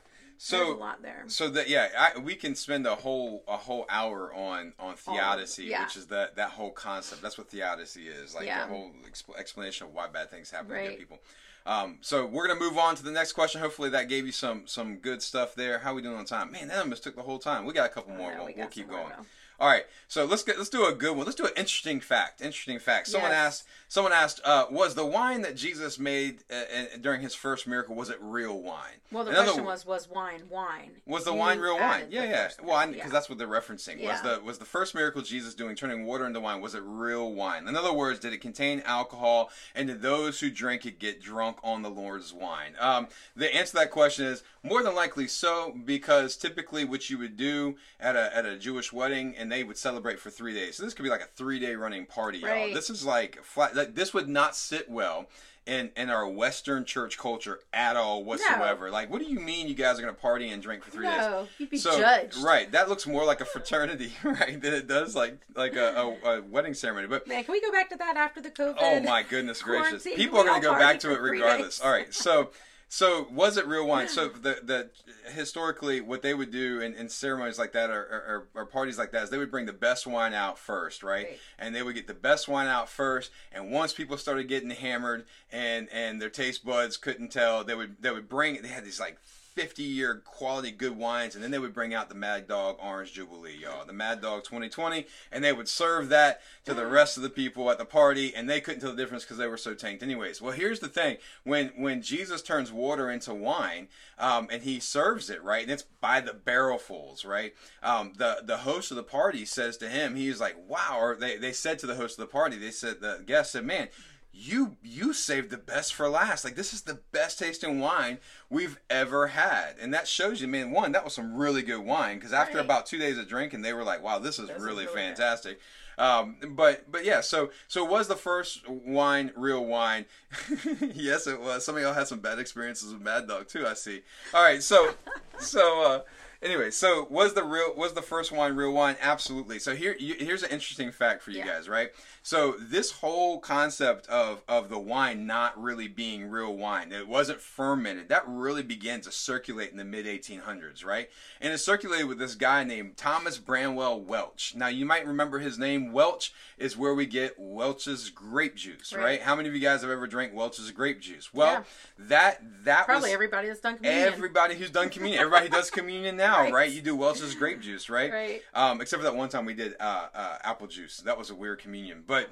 There's 0.49 0.63
a 0.63 0.73
So 0.73 0.77
lot 0.79 1.03
there. 1.03 1.25
so 1.27 1.49
that 1.51 1.69
yeah, 1.69 1.89
I, 2.17 2.19
we 2.19 2.35
can 2.35 2.55
spend 2.55 2.87
a 2.87 2.95
whole 2.95 3.45
a 3.47 3.57
whole 3.57 3.85
hour 3.91 4.33
on 4.35 4.73
on 4.79 4.95
theodicy, 4.97 5.65
yeah. 5.65 5.85
which 5.85 5.97
is 5.97 6.07
that 6.07 6.37
that 6.37 6.51
whole 6.51 6.71
concept. 6.71 7.21
That's 7.23 7.37
what 7.39 7.51
theodicy 7.51 8.09
is, 8.09 8.35
like 8.35 8.47
Yeah. 8.47 8.67
the 8.67 8.73
whole 8.73 8.91
exp- 9.11 9.37
explanation 9.39 9.87
of 9.87 9.93
why 9.95 10.09
bad 10.09 10.31
things 10.31 10.51
happen 10.51 10.71
to 10.71 10.83
good 10.89 10.99
people. 10.99 11.19
Um, 11.67 11.99
so 12.01 12.25
we're 12.25 12.47
gonna 12.49 12.59
move 12.59 12.79
on 12.79 12.95
to 12.97 13.03
the 13.03 13.11
next 13.11 13.33
question. 13.33 13.61
Hopefully 13.61 13.91
that 13.91 14.09
gave 14.09 14.25
you 14.25 14.33
some 14.33 14.67
some 14.67 14.97
good 14.97 15.21
stuff 15.23 15.55
there. 15.55 15.79
How 15.81 15.93
we 15.95 16.01
doing 16.01 16.17
on 16.17 16.25
time? 16.25 16.51
Man, 16.53 16.69
that 16.69 16.79
almost 16.79 17.03
took 17.05 17.17
the 17.17 17.23
whole 17.23 17.39
time. 17.39 17.67
We 17.67 17.75
got 17.75 17.87
a 17.91 17.93
couple 17.93 18.15
more. 18.15 18.33
know, 18.33 18.39
We'll, 18.39 18.47
we 18.47 18.55
we'll 18.57 18.67
keep 18.69 18.89
going. 18.89 19.11
though. 19.17 19.27
All 19.61 19.69
right, 19.69 19.85
so 20.09 20.25
let's 20.25 20.43
get 20.43 20.57
let's 20.57 20.71
do 20.71 20.87
a 20.87 20.95
good 20.95 21.15
one. 21.15 21.27
Let's 21.27 21.37
do 21.37 21.45
an 21.45 21.53
interesting 21.55 22.01
fact. 22.01 22.41
Interesting 22.41 22.79
fact. 22.79 23.09
Someone 23.09 23.31
Yes. 23.31 23.47
asked. 23.47 23.65
Someone 23.89 24.13
asked, 24.13 24.41
uh, 24.45 24.67
was 24.71 24.95
the 24.95 25.05
wine 25.05 25.43
that 25.43 25.57
Jesus 25.57 25.99
made 25.99 26.45
uh, 26.49 26.97
during 27.01 27.23
his 27.23 27.35
first 27.35 27.67
miracle 27.67 27.97
was 27.97 28.09
it 28.09 28.19
real 28.21 28.63
wine? 28.63 29.01
Well, 29.11 29.25
the 29.25 29.33
In 29.33 29.37
other 29.37 29.47
question 29.47 29.65
was, 29.65 29.85
was 29.85 30.09
wine 30.09 30.45
wine? 30.49 30.93
was 31.07 31.25
the 31.25 31.33
You 31.33 31.39
wine 31.39 31.59
real 31.59 31.77
wine? 31.77 32.07
Yeah, 32.09 32.23
yeah. 32.23 32.51
Well, 32.63 32.87
because 32.87 32.97
yeah. 32.97 33.09
that's 33.11 33.29
what 33.29 33.39
they're 33.39 33.49
referencing. 33.49 34.01
Was 34.07 34.23
the 34.23 34.41
was 34.45 34.59
the 34.59 34.65
first 34.65 34.95
miracle 34.95 35.23
Jesus 35.23 35.55
doing 35.55 35.75
turning 35.75 36.07
water 36.07 36.25
into 36.25 36.39
wine? 36.41 36.61
Was 36.61 36.75
it 36.77 36.83
real 36.85 37.33
wine? 37.35 37.67
In 37.67 37.77
other 37.77 37.93
words, 37.93 38.21
did 38.21 38.33
it 38.33 38.41
contain 38.41 38.81
alcohol? 38.87 39.51
And 39.75 39.89
did 39.89 40.03
those 40.03 40.39
who 40.41 40.51
drank 40.51 40.87
it 40.87 41.01
get 41.01 41.21
drunk 41.21 41.59
on 41.65 41.83
the 41.83 41.91
Lord's 41.91 42.33
wine? 42.33 42.77
Um, 42.79 43.09
the 43.35 43.53
answer 43.55 43.73
to 43.73 43.77
that 43.79 43.91
question 43.91 44.25
is 44.25 44.45
more 44.63 44.85
than 44.85 44.95
likely 44.95 45.27
so, 45.27 45.75
because 45.85 46.37
typically 46.37 46.85
what 46.85 47.11
you 47.11 47.19
would 47.19 47.37
do 47.37 47.77
at 47.99 48.15
a 48.15 48.35
at 48.35 48.47
a 48.47 48.57
Jewish 48.57 48.93
wedding, 48.93 49.35
and 49.37 49.50
they 49.51 49.65
would 49.65 49.77
celebrate 49.77 50.19
for 50.19 50.31
three 50.31 50.55
days. 50.55 50.77
So 50.77 50.85
this 50.85 50.95
could 50.95 51.03
be 51.03 51.11
like 51.11 51.23
a 51.23 51.29
three 51.37 51.59
day 51.59 51.75
running 51.75 52.07
party, 52.07 52.39
y'all. 52.39 52.51
Right. 52.51 52.75
This 52.75 52.91
is 52.91 53.05
like 53.05 53.43
flat. 53.43 53.75
Like, 53.75 53.95
this 53.95 54.15
would 54.15 54.29
not 54.29 54.57
sit 54.57 54.91
well. 54.91 55.27
In, 55.67 55.91
in 55.95 56.09
our 56.11 56.27
Western 56.27 56.85
church 56.85 57.19
culture 57.19 57.61
at 57.73 57.95
all 57.95 58.25
whatsoever. 58.25 58.91
Like, 58.91 59.11
what 59.11 59.21
do 59.21 59.29
you 59.29 59.39
mean 59.39 59.69
you 59.69 59.75
guys 59.75 59.99
are 59.99 60.03
going 60.03 60.13
to 60.13 60.21
party 60.21 60.49
and 60.49 60.61
drink 60.61 60.83
for 60.83 60.91
three 60.91 61.07
days? 61.07 61.19
No, 61.19 61.47
you'd 61.59 61.71
be 61.71 61.77
so, 61.77 61.97
judged. 61.97 62.39
Right, 62.39 62.73
that 62.73 62.89
looks 62.89 63.07
more 63.07 63.25
like 63.25 63.41
a 63.41 63.45
fraternity, 63.45 64.11
right? 64.25 64.61
Than 64.61 64.73
it 64.73 64.89
does 64.89 65.15
like 65.15 65.37
like 65.55 65.77
a, 65.77 66.17
a, 66.25 66.39
a 66.39 66.43
wedding 66.43 66.75
ceremony. 66.75 67.09
But 67.09 67.29
Man, 67.29 67.45
can 67.45 67.53
we 67.53 67.61
go 67.61 67.71
back 67.71 67.91
to 67.91 67.97
that 67.97 68.17
after 68.17 68.41
the 68.41 68.51
COVID? 68.51 68.79
oh 68.81 69.01
my 69.01 69.23
goodness 69.23 69.63
gracious, 69.63 70.03
people 70.03 70.39
are 70.39 70.45
going 70.45 70.61
to 70.61 70.67
go 70.67 70.73
back 70.73 70.99
to 71.01 71.13
it 71.13 71.21
regardless. 71.21 71.79
All 71.81 71.93
right, 71.93 72.13
so 72.13 72.51
so 72.93 73.29
was 73.31 73.57
it 73.57 73.69
real 73.69 73.87
wine? 73.87 74.09
So 74.09 74.27
the 74.27 74.59
the 74.65 74.91
historically 75.31 76.01
what 76.01 76.23
they 76.23 76.35
would 76.35 76.51
do 76.51 76.81
in, 76.81 76.93
in 76.95 77.09
ceremonies 77.09 77.57
like 77.57 77.73
that 77.73 77.89
or, 77.89 78.03
or, 78.03 78.49
or 78.53 78.67
parties 78.67 78.99
like 78.99 79.13
that 79.13 79.23
is 79.23 79.31
they 79.31 79.39
would 79.39 79.53
bring 79.53 79.67
the 79.67 79.73
best 79.73 80.09
wine 80.09 80.35
out 80.35 80.59
first, 80.59 81.05
right? 81.05 81.27
Right. 81.27 81.39
And 81.57 81.73
they 81.73 81.85
would 81.85 81.95
get 81.95 82.09
the 82.09 82.15
best 82.15 82.49
wine 82.49 82.67
out 82.67 82.89
first, 82.89 83.31
and 83.53 83.71
once 83.71 83.93
people 83.93 84.19
started 84.19 84.49
getting 84.49 84.71
hammered 84.71 85.25
and 85.53 85.89
and 85.93 86.21
their 86.21 86.31
taste 86.31 86.65
buds 86.65 86.97
couldn't 86.97 87.31
tell, 87.31 87.63
they 87.63 87.77
would 87.77 88.03
they 88.03 88.11
would 88.11 88.29
bring 88.29 88.61
they 88.61 88.69
had 88.69 88.85
these 88.85 88.99
like 88.99 89.19
50 89.55 89.83
year 89.83 90.23
quality 90.25 90.71
good 90.71 90.97
wines 90.97 91.35
and 91.35 91.43
then 91.43 91.51
they 91.51 91.59
would 91.59 91.75
bring 91.75 91.93
out 91.95 92.09
the 92.09 92.15
Mad 92.15 92.47
Dog 92.47 92.77
Orange 92.81 93.13
Jubilee, 93.13 93.59
y'all. 93.63 93.85
The 93.85 93.93
Mad 93.93 94.21
Dog 94.21 94.45
2020 94.45 95.07
and 95.33 95.43
they 95.43 95.53
would 95.53 95.69
serve 95.69 96.09
that 96.11 96.41
to 96.65 96.75
the 96.75 96.87
rest 96.87 97.17
of 97.17 97.23
the 97.23 97.31
people 97.31 97.71
at 97.71 97.79
the 97.79 97.85
party 97.85 98.35
and 98.35 98.49
they 98.49 98.61
couldn't 98.61 98.81
tell 98.81 98.91
the 98.91 98.97
difference 98.97 99.25
because 99.25 99.39
they 99.39 99.47
were 99.47 99.57
so 99.57 99.75
tanked 99.75 100.03
anyways. 100.03 100.41
Well, 100.41 100.53
here's 100.53 100.81
the 100.81 100.89
thing. 100.89 101.17
When 101.45 101.69
when 101.77 102.03
Jesus 102.03 102.43
turns 102.43 102.71
water 102.71 103.11
into 103.11 103.35
wine 103.35 103.89
um, 104.19 104.49
and 104.51 104.63
he 104.63 104.81
serves 104.81 105.31
it, 105.31 105.43
right? 105.43 105.63
And 105.63 105.71
it's 105.71 105.85
by 106.01 106.21
the 106.21 106.33
barrelfuls, 106.33 107.27
right? 107.27 107.55
Um, 107.83 108.13
the 108.17 108.43
the 108.45 108.59
host 108.59 108.91
of 108.91 108.97
the 108.97 109.03
party 109.03 109.45
says 109.45 109.77
to 109.79 109.89
him, 109.89 110.15
he's 110.15 110.41
like, 110.41 110.57
"Wow." 110.69 110.99
Or 111.01 111.17
they 111.17 111.37
they 111.37 111.53
said 111.53 111.79
to 111.81 111.87
the 111.87 111.95
host 111.95 112.19
of 112.19 112.27
the 112.27 112.33
party, 112.33 112.57
they 112.57 112.71
said 112.71 113.01
the 113.01 113.23
guest 113.27 113.53
said, 113.53 113.65
"Man, 113.65 113.89
you 114.33 114.77
you 114.83 115.13
saved 115.13 115.51
the 115.51 115.57
best 115.59 115.93
for 115.95 116.09
last. 116.09 116.45
Like 116.45 116.55
this 116.57 116.73
is 116.73 116.83
the 116.83 117.01
best 117.13 117.39
tasting 117.39 117.81
wine 117.81 118.19
we've 118.49 118.79
ever 118.89 119.29
had, 119.29 119.75
and 119.81 119.93
that 119.93 120.07
shows 120.09 120.41
you, 120.41 120.49
man. 120.49 120.71
One, 120.71 120.93
that 120.93 121.05
was 121.05 121.15
some 121.15 121.35
really 121.37 121.63
good 121.63 121.81
wine 121.81 122.17
because 122.17 122.33
after 122.33 122.57
Right. 122.59 122.65
about 122.65 122.87
two 122.87 122.99
days 122.99 123.19
of 123.19 123.29
drinking, 123.29 123.63
they 123.63 123.73
were 123.73 123.85
like, 123.85 124.03
"Wow, 124.03 124.19
this 124.19 124.39
is 124.39 124.47
This 124.49 124.57
is 124.57 124.63
really, 124.63 124.85
really 124.87 124.97
fantastic." 124.97 125.61
Um, 125.99 126.37
but 126.57 126.91
but 126.91 127.05
yeah, 127.05 127.21
so 127.21 127.51
so 127.69 127.85
was 127.85 128.09
the 128.09 128.17
first 128.17 128.67
wine 128.69 129.33
real 129.37 129.65
wine? 129.65 130.07
yes, 130.95 131.27
it 131.27 131.41
was. 131.41 131.65
Some 131.65 131.77
of 131.77 131.83
y'all 131.83 131.93
had 131.93 132.07
some 132.09 132.21
bad 132.21 132.39
experiences 132.39 132.93
with 132.93 133.03
Mad 133.03 133.29
Dog 133.29 133.49
too. 133.49 133.67
I 133.67 133.75
see. 133.75 134.03
All 134.33 134.43
right, 134.43 134.63
so 134.63 134.95
so 135.39 135.85
uh, 135.85 136.01
anyway, 136.43 136.71
so 136.71 137.07
was 137.11 137.35
the 137.35 137.45
real 137.45 137.75
was 137.77 137.93
the 137.95 138.03
first 138.03 138.33
wine 138.33 138.55
real 138.55 138.73
wine? 138.73 138.97
Absolutely. 139.01 139.59
So 139.59 139.75
here 139.75 139.97
you, 139.99 140.15
here's 140.19 140.43
an 140.43 140.51
interesting 140.51 140.91
fact 140.93 141.23
for 141.23 141.31
you 141.31 141.39
Yeah. 141.39 141.47
guys, 141.47 141.69
right? 141.69 141.91
So 142.23 142.55
this 142.59 142.91
whole 142.93 143.39
concept 143.41 144.07
of 144.09 144.43
of 144.49 144.69
the 144.69 144.79
wine 144.79 145.27
not 145.27 145.61
really 145.61 145.89
being 145.89 146.29
real 146.31 146.55
wine, 146.57 146.93
it 146.93 147.09
wasn't 147.09 147.41
fermented. 147.41 148.09
That 148.09 148.23
really 148.27 148.63
began 148.63 149.01
to 149.03 149.13
circulate 149.13 149.71
in 149.71 149.77
the 149.77 149.85
mid 149.85 150.07
1800s, 150.07 150.85
right? 150.85 151.09
And 151.41 151.53
it 151.53 151.59
circulated 151.59 152.07
with 152.09 152.19
this 152.19 152.35
guy 152.35 152.65
named 152.65 152.97
Thomas 152.97 153.39
Bramwell 153.39 154.01
Welch. 154.01 154.55
Now 154.57 154.69
you 154.69 154.85
might 154.87 155.07
remember 155.07 155.39
his 155.39 155.59
name. 155.59 155.93
Welch 155.93 156.33
is 156.59 156.77
where 156.77 156.95
we 156.95 157.07
get 157.07 157.35
Welch's 157.39 158.11
grape 158.11 158.55
juice, 158.57 158.93
right? 158.93 159.03
Right. 159.03 159.23
How 159.23 159.35
many 159.35 159.49
of 159.49 159.55
you 159.55 159.61
guys 159.61 159.81
have 159.83 159.91
ever 159.91 160.07
drank 160.07 160.35
Welch's 160.35 160.71
grape 160.71 161.01
juice? 161.01 161.33
Well, 161.33 161.53
Yeah. 161.53 161.63
that 162.09 162.43
that 162.65 162.85
Probably 162.87 163.09
was 163.09 163.15
everybody 163.15 163.49
that's 163.49 163.61
done 163.61 163.77
communion. 163.77 164.13
Everybody 164.13 164.55
who's 164.55 164.71
done 164.71 164.89
communion, 164.91 165.21
everybody 165.21 165.47
who 165.47 165.53
does 165.53 165.71
communion 165.81 166.17
now, 166.17 166.30
right? 166.39 166.53
Right. 166.53 166.71
You 166.71 166.83
do 166.83 166.97
Welch's 166.97 167.35
grape 167.35 167.61
juice, 167.61 167.89
right? 167.89 168.13
Right. 168.13 168.43
Um, 168.55 168.81
except 168.81 169.03
for 169.03 169.05
that 169.09 169.17
one 169.17 169.29
time 169.29 169.45
we 169.45 169.55
did 169.55 169.75
uh, 169.81 170.09
uh, 170.15 170.39
apple 170.43 170.67
juice. 170.67 170.99
That 170.99 171.19
was 171.19 171.31
a 171.31 171.35
weird 171.35 171.61
communion, 171.61 172.05
but 172.07 172.29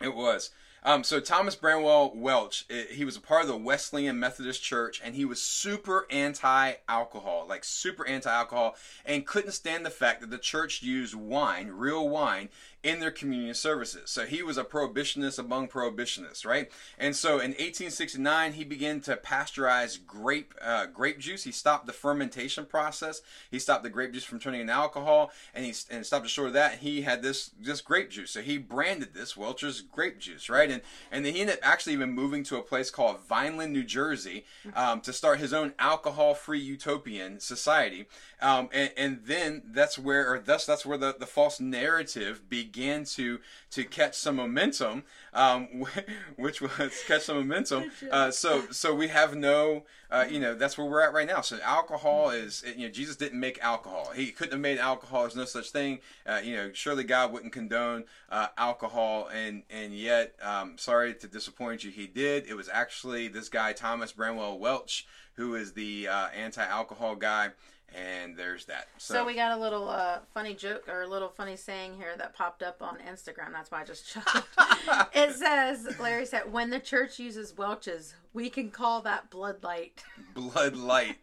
it 0.00 0.14
was. 0.14 0.50
Um, 0.84 1.02
so 1.02 1.20
Thomas 1.20 1.56
Bramwell 1.56 2.12
Welch, 2.14 2.64
i 2.70 2.86
he 2.90 3.04
was 3.04 3.16
a 3.16 3.20
part 3.20 3.42
of 3.42 3.48
the 3.48 3.56
Wesleyan 3.56 4.18
Methodist 4.18 4.62
Church, 4.62 5.00
and 5.04 5.14
he 5.14 5.24
was 5.24 5.42
super 5.42 6.06
anti-alcohol, 6.10 7.46
like 7.48 7.64
super 7.64 8.06
anti-alcohol, 8.06 8.76
and 9.04 9.26
couldn't 9.26 9.52
stand 9.52 9.84
the 9.84 9.90
fact 9.90 10.20
that 10.20 10.30
the 10.30 10.38
church 10.38 10.82
used 10.82 11.14
wine, 11.14 11.68
real 11.68 12.08
wine, 12.08 12.48
in 12.88 13.00
their 13.00 13.10
communion 13.10 13.54
services. 13.54 14.10
So 14.10 14.24
he 14.24 14.42
was 14.42 14.56
a 14.56 14.64
prohibitionist 14.64 15.38
among 15.38 15.68
prohibitionists, 15.68 16.46
right? 16.46 16.70
And 16.98 17.14
so 17.14 17.32
in 17.32 17.50
1869, 17.50 18.54
he 18.54 18.64
began 18.64 19.00
to 19.02 19.16
pasteurize 19.16 19.98
grape 20.06 20.54
uh, 20.62 20.86
grape 20.86 21.18
juice. 21.18 21.44
He 21.44 21.52
stopped 21.52 21.86
the 21.86 21.92
fermentation 21.92 22.64
process. 22.64 23.20
He 23.50 23.58
stopped 23.58 23.82
the 23.82 23.90
grape 23.90 24.14
juice 24.14 24.24
from 24.24 24.40
turning 24.40 24.62
into 24.62 24.72
alcohol, 24.72 25.32
and 25.54 25.66
he 25.66 25.74
and 25.90 26.06
stopped 26.06 26.28
short 26.30 26.48
of 26.48 26.54
that. 26.54 26.78
He 26.78 27.02
had 27.02 27.22
this 27.22 27.50
this 27.60 27.82
grape 27.82 28.08
juice. 28.10 28.30
So 28.30 28.40
he 28.40 28.56
branded 28.56 29.12
this 29.12 29.36
Welch's 29.36 29.82
grape 29.82 30.18
juice, 30.18 30.48
right? 30.48 30.70
And 30.70 30.80
and 31.12 31.26
then 31.26 31.34
he 31.34 31.42
ended 31.42 31.56
up 31.56 31.68
actually 31.68 31.92
even 31.92 32.12
moving 32.12 32.42
to 32.44 32.56
a 32.56 32.62
place 32.62 32.90
called 32.90 33.18
Vineland, 33.28 33.74
New 33.74 33.84
Jersey, 33.84 34.46
um, 34.74 35.02
to 35.02 35.12
start 35.12 35.40
his 35.40 35.52
own 35.52 35.74
alcohol-free 35.78 36.60
utopian 36.60 37.38
society. 37.38 38.06
Um, 38.40 38.70
and, 38.72 38.92
and 38.96 39.20
then 39.24 39.62
that's 39.66 39.98
where, 39.98 40.32
or 40.32 40.38
thus 40.38 40.64
that's 40.64 40.86
where 40.86 40.96
the, 40.96 41.14
the 41.18 41.26
false 41.26 41.58
narrative 41.58 42.48
began 42.48 42.77
to 42.78 43.40
to 43.70 43.84
catch 43.84 44.14
some 44.14 44.36
momentum, 44.36 45.02
um, 45.34 45.84
which 46.36 46.60
was 46.60 47.02
catch 47.06 47.22
some 47.22 47.36
momentum. 47.36 47.90
Uh, 48.10 48.30
so 48.30 48.62
so 48.70 48.94
we 48.94 49.08
have 49.08 49.34
no, 49.34 49.84
uh, 50.10 50.24
you 50.30 50.38
know, 50.38 50.54
that's 50.54 50.78
where 50.78 50.86
we're 50.86 51.00
at 51.00 51.12
right 51.12 51.26
now. 51.26 51.40
So 51.40 51.58
alcohol 51.62 52.30
is, 52.30 52.64
you 52.76 52.86
know, 52.86 52.92
Jesus 52.92 53.16
didn't 53.16 53.40
make 53.40 53.58
alcohol. 53.62 54.12
He 54.14 54.30
couldn't 54.30 54.52
have 54.52 54.60
made 54.60 54.78
alcohol. 54.78 55.22
There's 55.22 55.36
no 55.36 55.44
such 55.44 55.70
thing. 55.70 55.98
Uh, 56.24 56.40
you 56.42 56.54
know, 56.54 56.70
surely 56.72 57.04
God 57.04 57.32
wouldn't 57.32 57.52
condone 57.52 58.04
uh, 58.30 58.48
alcohol, 58.56 59.28
and 59.34 59.64
and 59.70 59.92
yet, 59.92 60.34
um, 60.42 60.78
sorry 60.78 61.14
to 61.14 61.26
disappoint 61.26 61.84
you, 61.84 61.90
he 61.90 62.06
did. 62.06 62.46
It 62.46 62.54
was 62.54 62.68
actually 62.68 63.28
this 63.28 63.48
guy 63.48 63.72
Thomas 63.72 64.12
Bramwell 64.12 64.58
Welch 64.58 65.06
who 65.38 65.54
is 65.54 65.72
the 65.72 66.08
uh, 66.08 66.26
anti-alcohol 66.36 67.14
guy. 67.14 67.50
And 67.94 68.36
there's 68.36 68.66
that. 68.66 68.88
So 68.98 69.24
we 69.24 69.34
got 69.34 69.56
a 69.56 69.60
little 69.60 69.88
uh, 69.88 70.18
funny 70.34 70.54
joke 70.54 70.88
or 70.88 71.02
a 71.02 71.06
little 71.06 71.30
funny 71.30 71.56
saying 71.56 71.94
here 71.96 72.14
that 72.18 72.34
popped 72.34 72.62
up 72.62 72.82
on 72.82 72.98
Instagram. 72.98 73.52
That's 73.52 73.70
why 73.70 73.80
I 73.80 73.84
just 73.84 74.06
chuckled. 74.08 74.44
it 75.14 75.34
says, 75.34 75.88
Larry 75.98 76.26
said, 76.26 76.52
when 76.52 76.68
the 76.70 76.80
church 76.80 77.18
uses 77.18 77.56
Welch's, 77.56 78.14
we 78.34 78.50
can 78.50 78.70
call 78.70 79.00
that 79.02 79.30
blood 79.30 79.62
light. 79.64 80.02
Blood 80.34 80.76
Light. 80.76 81.16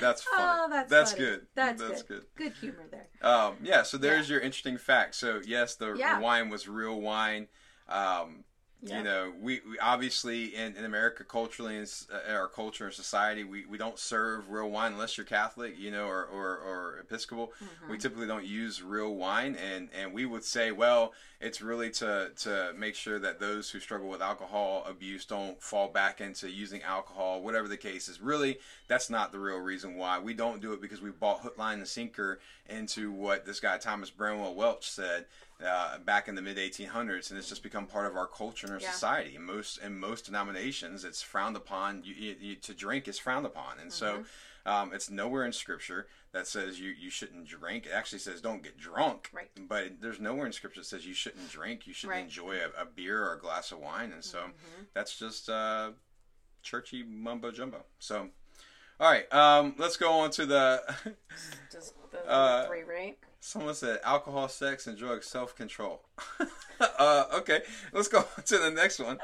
That's 0.00 0.22
funny. 0.36 0.42
Oh, 0.74 0.84
that's 0.88 1.12
funny. 1.12 1.24
good. 1.24 1.46
That's, 1.54 1.80
good. 1.82 2.06
good. 2.06 2.24
Good 2.36 2.52
humor 2.60 2.84
there. 2.90 3.08
Um, 3.22 3.54
yeah, 3.62 3.82
so 3.84 3.96
there's 3.96 4.28
your 4.28 4.40
interesting 4.40 4.76
fact. 4.76 5.14
So 5.14 5.40
yes, 5.44 5.76
the 5.76 5.94
Yeah. 5.94 6.20
wine 6.20 6.50
was 6.50 6.68
real 6.68 7.00
wine. 7.00 7.48
Um, 7.88 8.44
Yeah. 8.84 8.98
You 8.98 9.04
know, 9.04 9.32
we, 9.40 9.60
we 9.68 9.78
obviously 9.78 10.56
in, 10.56 10.74
in 10.74 10.84
America 10.84 11.22
culturally 11.22 11.76
in, 11.76 11.86
uh, 12.12 12.32
our 12.32 12.48
culture 12.48 12.86
and 12.86 12.92
society, 12.92 13.44
we, 13.44 13.64
we 13.64 13.78
don't 13.78 13.96
serve 13.96 14.50
real 14.50 14.70
wine 14.70 14.92
unless 14.92 15.16
you're 15.16 15.24
Catholic, 15.24 15.78
you 15.78 15.92
know, 15.92 16.06
or, 16.06 16.24
or, 16.24 16.58
or 16.58 16.98
Episcopal. 16.98 17.52
Mm-hmm. 17.62 17.92
We 17.92 17.98
typically 17.98 18.26
don't 18.26 18.44
use 18.44 18.82
real 18.82 19.14
wine, 19.14 19.56
and, 19.56 19.88
and 19.96 20.12
we 20.12 20.26
would 20.26 20.42
say, 20.42 20.72
well, 20.72 21.12
it's 21.40 21.60
really 21.60 21.90
to 21.90 22.30
to 22.36 22.72
make 22.76 22.94
sure 22.94 23.18
that 23.18 23.40
those 23.40 23.68
who 23.68 23.80
struggle 23.80 24.08
with 24.08 24.22
alcohol 24.22 24.84
abuse 24.88 25.24
don't 25.24 25.60
fall 25.60 25.88
back 25.88 26.20
into 26.20 26.48
using 26.48 26.82
alcohol, 26.82 27.42
whatever 27.42 27.68
the 27.68 27.76
case 27.76 28.08
is. 28.08 28.20
Really, 28.20 28.58
that's 28.86 29.10
not 29.10 29.32
the 29.32 29.40
real 29.40 29.58
reason 29.58 29.96
why 29.96 30.18
we 30.18 30.34
don't 30.34 30.62
do 30.62 30.72
it 30.72 30.80
because 30.80 31.00
we 31.00 31.10
bought 31.10 31.40
hook, 31.40 31.58
line, 31.58 31.78
and 31.78 31.88
sinker 31.88 32.38
into 32.68 33.10
what 33.10 33.44
this 33.44 33.58
guy 33.60 33.76
Thomas 33.78 34.10
Bramwell 34.10 34.54
Welch 34.54 34.88
said 34.88 35.26
uh, 35.64 35.98
back 35.98 36.28
in 36.28 36.34
the 36.34 36.42
mid 36.42 36.56
1800s, 36.56 37.30
and 37.30 37.38
it's 37.38 37.48
just 37.48 37.62
become 37.62 37.86
part 37.86 38.06
of 38.06 38.16
our 38.16 38.26
culture 38.26 38.66
and 38.66 38.74
our 38.74 38.80
Yeah. 38.80 38.90
society. 38.92 39.36
In 39.36 39.44
most 39.44 39.78
in 39.78 39.98
most 39.98 40.24
denominations, 40.26 41.04
it's 41.04 41.22
frowned 41.22 41.56
upon. 41.56 42.02
You, 42.04 42.14
you, 42.14 42.36
you, 42.40 42.54
to 42.56 42.74
drink 42.74 43.08
is 43.08 43.18
frowned 43.18 43.46
upon, 43.46 43.78
and 43.78 43.92
so. 43.92 44.24
Um, 44.64 44.92
it's 44.94 45.10
nowhere 45.10 45.44
in 45.44 45.52
scripture 45.52 46.06
that 46.30 46.46
says 46.46 46.78
you, 46.78 46.90
you 46.90 47.10
shouldn't 47.10 47.48
drink. 47.48 47.84
It 47.84 47.90
actually 47.90 48.20
says 48.20 48.40
don't 48.40 48.62
get 48.62 48.78
drunk. 48.78 49.28
Right. 49.32 49.50
But 49.58 50.00
there's 50.00 50.20
nowhere 50.20 50.46
in 50.46 50.52
scripture 50.52 50.82
that 50.82 50.86
says 50.86 51.04
you 51.04 51.14
shouldn't 51.14 51.50
drink. 51.50 51.84
You 51.88 51.92
should 51.92 52.10
Right. 52.10 52.22
enjoy 52.22 52.58
a, 52.60 52.80
a 52.80 52.84
beer 52.84 53.24
or 53.24 53.32
a 53.34 53.38
glass 53.40 53.72
of 53.72 53.80
wine. 53.80 54.12
And 54.12 54.22
so 54.24 54.38
Mm-hmm. 54.38 54.82
that's 54.94 55.18
just 55.18 55.48
uh, 55.48 55.90
churchy 56.62 57.02
mumbo 57.02 57.50
jumbo. 57.50 57.84
So, 57.98 58.28
all 59.00 59.10
right, 59.10 59.32
um, 59.34 59.74
let's 59.78 59.96
go 59.96 60.12
on 60.12 60.30
to 60.30 60.46
the. 60.46 60.84
Just 61.72 61.94
the 62.12 62.18
Uh, 62.30 62.68
three, 62.68 62.84
right? 62.84 63.18
Someone 63.44 63.74
said 63.74 63.98
alcohol, 64.04 64.48
sex, 64.48 64.86
and 64.86 64.96
drugs, 64.96 65.26
self 65.26 65.56
control. 65.56 66.02
uh, 66.80 67.24
okay, 67.34 67.62
let's 67.92 68.06
go 68.06 68.24
to 68.46 68.58
the 68.58 68.70
next 68.70 69.00
one. 69.00 69.18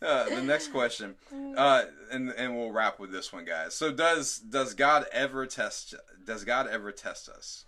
Uh, 0.00 0.28
the 0.30 0.40
next 0.40 0.68
question, 0.68 1.16
uh, 1.56 1.82
and 2.12 2.30
and 2.30 2.56
we'll 2.56 2.70
wrap 2.70 3.00
with 3.00 3.10
this 3.10 3.32
one, 3.32 3.44
guys. 3.44 3.74
So 3.74 3.90
does 3.90 4.38
does 4.38 4.72
God 4.74 5.04
ever 5.12 5.46
test? 5.46 5.96
Does 6.24 6.44
God 6.44 6.68
ever 6.68 6.92
test 6.92 7.28
us? 7.28 7.64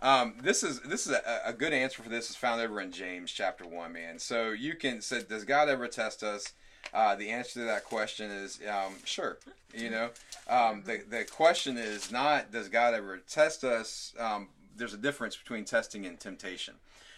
Um, 0.00 0.34
this 0.42 0.64
is 0.64 0.80
this 0.80 1.06
is 1.06 1.12
a, 1.12 1.42
a 1.44 1.52
good 1.52 1.72
answer 1.72 2.02
for 2.02 2.08
this 2.08 2.28
is 2.28 2.34
found 2.34 2.60
over 2.60 2.80
in 2.80 2.90
James 2.90 3.30
chapter 3.30 3.64
one, 3.64 3.92
man. 3.92 4.18
So 4.18 4.50
you 4.50 4.74
can 4.74 5.00
say, 5.00 5.22
does 5.22 5.44
God 5.44 5.68
ever 5.68 5.86
test 5.86 6.24
us? 6.24 6.54
Uh, 6.92 7.14
the 7.14 7.30
answer 7.30 7.60
to 7.60 7.66
that 7.66 7.84
question 7.84 8.32
is 8.32 8.58
um, 8.68 8.94
sure. 9.04 9.38
You 9.72 9.90
know, 9.90 10.10
um, 10.48 10.82
the 10.84 11.04
the 11.08 11.24
question 11.24 11.78
is 11.78 12.10
not 12.10 12.50
does 12.50 12.68
God 12.68 12.94
ever 12.94 13.18
test 13.18 13.62
us? 13.62 14.12
There's 14.76 14.94
a 14.94 14.98
difference 14.98 15.36
between 15.36 15.64
testing 15.64 16.06
and 16.06 16.18
temptation. 16.18 16.74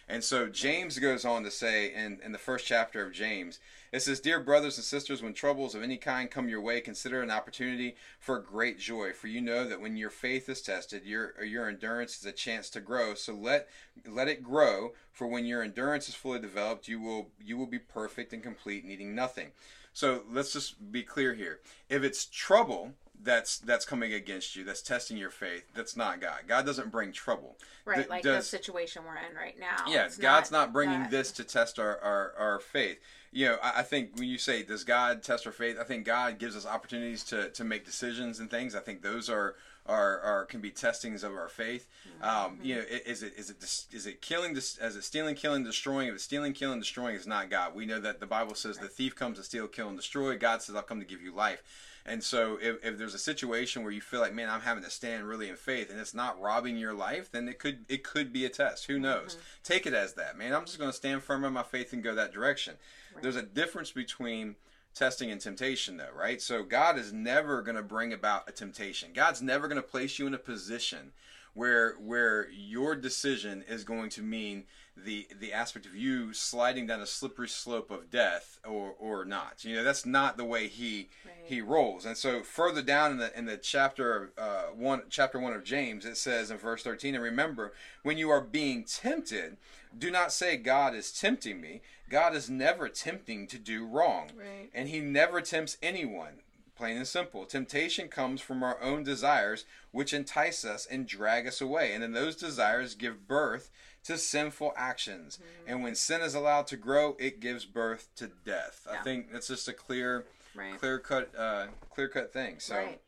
And 0.08 0.22
so 0.24 0.48
James 0.48 0.98
goes 0.98 1.24
on 1.24 1.44
to 1.44 1.50
say 1.50 1.92
in, 1.94 2.18
in 2.24 2.32
the 2.32 2.38
first 2.38 2.66
chapter 2.66 3.06
of 3.06 3.12
James, 3.12 3.60
it 3.92 4.02
says, 4.02 4.20
Dear 4.20 4.40
brothers 4.40 4.76
and 4.76 4.84
sisters, 4.84 5.22
when 5.22 5.32
troubles 5.32 5.74
of 5.74 5.82
any 5.82 5.96
kind 5.96 6.30
come 6.30 6.48
your 6.48 6.60
way, 6.60 6.80
consider 6.80 7.22
an 7.22 7.30
opportunity 7.30 7.94
for 8.18 8.38
great 8.38 8.78
joy. 8.78 9.12
For 9.12 9.28
you 9.28 9.40
know 9.40 9.66
that 9.66 9.80
when 9.80 9.96
your 9.96 10.10
faith 10.10 10.48
is 10.48 10.60
tested, 10.60 11.04
your 11.04 11.42
your 11.44 11.68
endurance 11.68 12.18
is 12.18 12.26
a 12.26 12.32
chance 12.32 12.68
to 12.70 12.80
grow. 12.80 13.14
So 13.14 13.34
let 13.34 13.68
let 14.06 14.28
it 14.28 14.42
grow, 14.42 14.92
for 15.12 15.26
when 15.26 15.44
your 15.44 15.62
endurance 15.62 16.08
is 16.08 16.14
fully 16.14 16.40
developed, 16.40 16.88
you 16.88 17.00
will 17.00 17.30
you 17.40 17.56
will 17.56 17.66
be 17.66 17.78
perfect 17.78 18.32
and 18.32 18.42
complete, 18.42 18.84
needing 18.84 19.14
nothing. 19.14 19.52
So 19.92 20.22
let's 20.30 20.52
just 20.52 20.90
be 20.90 21.02
clear 21.02 21.34
here. 21.34 21.60
If 21.88 22.02
it's 22.02 22.24
trouble 22.24 22.94
that's 23.20 23.58
that's 23.58 23.84
coming 23.84 24.12
against 24.12 24.56
you, 24.56 24.64
that's 24.64 24.82
testing 24.82 25.16
your 25.16 25.30
faith, 25.30 25.64
that's 25.74 25.96
not 25.96 26.20
God. 26.20 26.40
God 26.48 26.66
doesn't 26.66 26.90
bring 26.90 27.12
trouble. 27.12 27.56
Right, 27.84 27.96
Th- 27.98 28.08
like 28.08 28.22
does- 28.22 28.50
the 28.50 28.56
situation 28.56 29.02
we're 29.06 29.16
in 29.16 29.36
right 29.36 29.58
now. 29.58 29.84
yeah, 29.88 30.08
God's 30.18 30.50
not, 30.50 30.72
bringing 30.72 31.02
that- 31.02 31.10
this 31.10 31.30
to 31.32 31.44
test 31.44 31.78
our, 31.78 31.98
our, 32.00 32.32
our 32.38 32.58
faith. 32.58 32.98
You 33.34 33.46
know, 33.48 33.56
I, 33.62 33.80
I 33.80 33.82
think 33.82 34.10
when 34.16 34.28
you 34.28 34.38
say, 34.38 34.62
does 34.62 34.84
God 34.84 35.22
test 35.22 35.46
our 35.46 35.52
faith? 35.52 35.78
I 35.80 35.84
think 35.84 36.04
God 36.04 36.38
gives 36.38 36.54
us 36.54 36.66
opportunities 36.66 37.24
to, 37.24 37.48
to 37.50 37.64
make 37.64 37.84
decisions 37.84 38.40
and 38.40 38.50
things. 38.50 38.74
I 38.74 38.80
think 38.80 39.00
those 39.02 39.30
are, 39.30 39.54
are, 39.86 40.20
are 40.20 40.44
can 40.44 40.60
be 40.60 40.70
testings 40.70 41.24
of 41.24 41.32
our 41.32 41.48
faith. 41.48 41.88
Um, 42.22 42.58
you 42.62 42.74
know, 42.76 42.82
is 43.06 43.22
it 43.22 43.32
is 43.36 43.50
it 43.50 43.56
is 43.92 44.06
it 44.06 44.20
killing? 44.20 44.54
Is 44.56 44.78
it 44.80 45.02
stealing, 45.02 45.34
killing, 45.34 45.64
destroying? 45.64 46.08
If 46.08 46.14
it's 46.14 46.24
stealing, 46.24 46.52
killing, 46.52 46.78
destroying, 46.78 47.16
is 47.16 47.26
not 47.26 47.50
God. 47.50 47.74
We 47.74 47.86
know 47.86 48.00
that 48.00 48.20
the 48.20 48.26
Bible 48.26 48.54
says 48.54 48.78
the 48.78 48.86
thief 48.88 49.16
comes 49.16 49.38
to 49.38 49.44
steal, 49.44 49.66
kill, 49.66 49.88
and 49.88 49.96
destroy. 49.96 50.36
God 50.36 50.60
says, 50.62 50.76
"I'll 50.76 50.82
come 50.82 51.00
to 51.00 51.06
give 51.06 51.22
you 51.22 51.34
life." 51.34 51.62
And 52.04 52.22
so, 52.22 52.58
if, 52.60 52.84
if 52.84 52.98
there's 52.98 53.14
a 53.14 53.18
situation 53.18 53.82
where 53.82 53.92
you 53.92 54.00
feel 54.00 54.20
like, 54.20 54.34
man, 54.34 54.50
I'm 54.50 54.62
having 54.62 54.82
to 54.82 54.90
stand 54.90 55.28
really 55.28 55.48
in 55.48 55.56
faith, 55.56 55.90
and 55.90 56.00
it's 56.00 56.14
not 56.14 56.40
robbing 56.40 56.76
your 56.76 56.94
life, 56.94 57.30
then 57.30 57.48
it 57.48 57.58
could 57.58 57.84
it 57.88 58.02
could 58.02 58.32
be 58.32 58.44
a 58.44 58.48
test. 58.48 58.86
Who 58.86 58.98
knows? 58.98 59.34
Mm-hmm. 59.34 59.42
Take 59.62 59.86
it 59.86 59.94
as 59.94 60.14
that, 60.14 60.36
man. 60.36 60.52
I'm 60.52 60.64
just 60.64 60.78
going 60.78 60.90
to 60.90 60.96
stand 60.96 61.22
firm 61.22 61.44
in 61.44 61.52
my 61.52 61.62
faith 61.62 61.92
and 61.92 62.02
go 62.02 62.14
that 62.14 62.32
direction. 62.32 62.74
There's 63.20 63.36
a 63.36 63.42
difference 63.42 63.92
between 63.92 64.56
testing 64.94 65.30
and 65.30 65.40
temptation, 65.40 65.96
though, 65.96 66.12
right? 66.14 66.40
So 66.40 66.62
God 66.62 66.98
is 66.98 67.12
never 67.12 67.62
going 67.62 67.76
to 67.76 67.82
bring 67.82 68.12
about 68.12 68.48
a 68.48 68.52
temptation. 68.52 69.10
God's 69.14 69.42
never 69.42 69.68
going 69.68 69.80
to 69.80 69.86
place 69.88 70.18
you 70.18 70.26
in 70.26 70.34
a 70.34 70.38
position 70.38 71.12
where 71.54 71.94
where 71.94 72.48
your 72.50 72.94
decision 72.94 73.62
is 73.68 73.84
going 73.84 74.08
to 74.10 74.22
mean 74.22 74.64
the 74.96 75.26
the 75.38 75.52
aspect 75.52 75.84
of 75.84 75.94
you 75.94 76.32
sliding 76.32 76.86
down 76.86 77.00
a 77.00 77.06
slippery 77.06 77.48
slope 77.48 77.90
of 77.90 78.10
death 78.10 78.58
or 78.66 78.94
or 78.98 79.24
not. 79.24 79.62
You 79.64 79.76
know, 79.76 79.84
that's 79.84 80.06
not 80.06 80.36
the 80.36 80.44
way 80.44 80.68
he 80.68 81.08
Right. 81.24 81.34
he 81.44 81.60
rolls. 81.60 82.06
And 82.06 82.16
so 82.16 82.42
further 82.42 82.82
down 82.82 83.12
in 83.12 83.18
the 83.18 83.38
in 83.38 83.44
the 83.46 83.58
chapter 83.58 84.32
uh, 84.38 84.64
one 84.74 85.02
chapter 85.10 85.38
one 85.38 85.52
of 85.52 85.64
James, 85.64 86.06
it 86.06 86.16
says 86.16 86.50
in 86.50 86.56
verse 86.56 86.82
thirteen, 86.82 87.14
and 87.14 87.24
remember, 87.24 87.72
when 88.02 88.16
you 88.16 88.30
are 88.30 88.40
being 88.40 88.84
tempted, 88.84 89.56
do 89.98 90.10
not 90.10 90.32
say 90.32 90.56
God 90.56 90.94
is 90.94 91.12
tempting 91.12 91.60
me. 91.60 91.82
God 92.08 92.34
is 92.34 92.50
never 92.50 92.88
tempting 92.88 93.46
to 93.48 93.58
do 93.58 93.86
wrong, 93.86 94.30
Right. 94.36 94.70
and 94.74 94.88
He 94.88 95.00
never 95.00 95.40
tempts 95.40 95.76
anyone. 95.82 96.40
Plain 96.74 96.96
and 96.96 97.06
simple. 97.06 97.44
Temptation 97.46 98.08
comes 98.08 98.40
from 98.40 98.62
our 98.62 98.80
own 98.82 99.02
desires, 99.04 99.64
which 99.92 100.12
entice 100.12 100.64
us 100.64 100.84
and 100.86 101.06
drag 101.06 101.46
us 101.46 101.60
away. 101.60 101.92
And 101.92 102.02
then 102.02 102.12
those 102.12 102.34
desires 102.34 102.94
give 102.94 103.28
birth 103.28 103.70
to 104.04 104.18
sinful 104.18 104.72
actions. 104.76 105.36
Mm-hmm. 105.38 105.70
And 105.70 105.82
when 105.82 105.94
sin 105.94 106.22
is 106.22 106.34
allowed 106.34 106.66
to 106.68 106.76
grow, 106.76 107.16
it 107.20 107.40
gives 107.40 107.64
birth 107.66 108.08
to 108.16 108.26
death. 108.44 108.86
I 108.90 109.02
think 109.02 109.30
that's 109.32 109.48
just 109.48 109.68
a 109.68 109.72
clear, 109.72 110.24
Right. 110.54 110.76
clear 110.78 110.98
cut, 110.98 111.34
uh, 111.36 111.68
clear 111.90 112.08
cut 112.08 112.32
thing. 112.32 112.58
So 112.58 112.76
Right. 112.76 113.00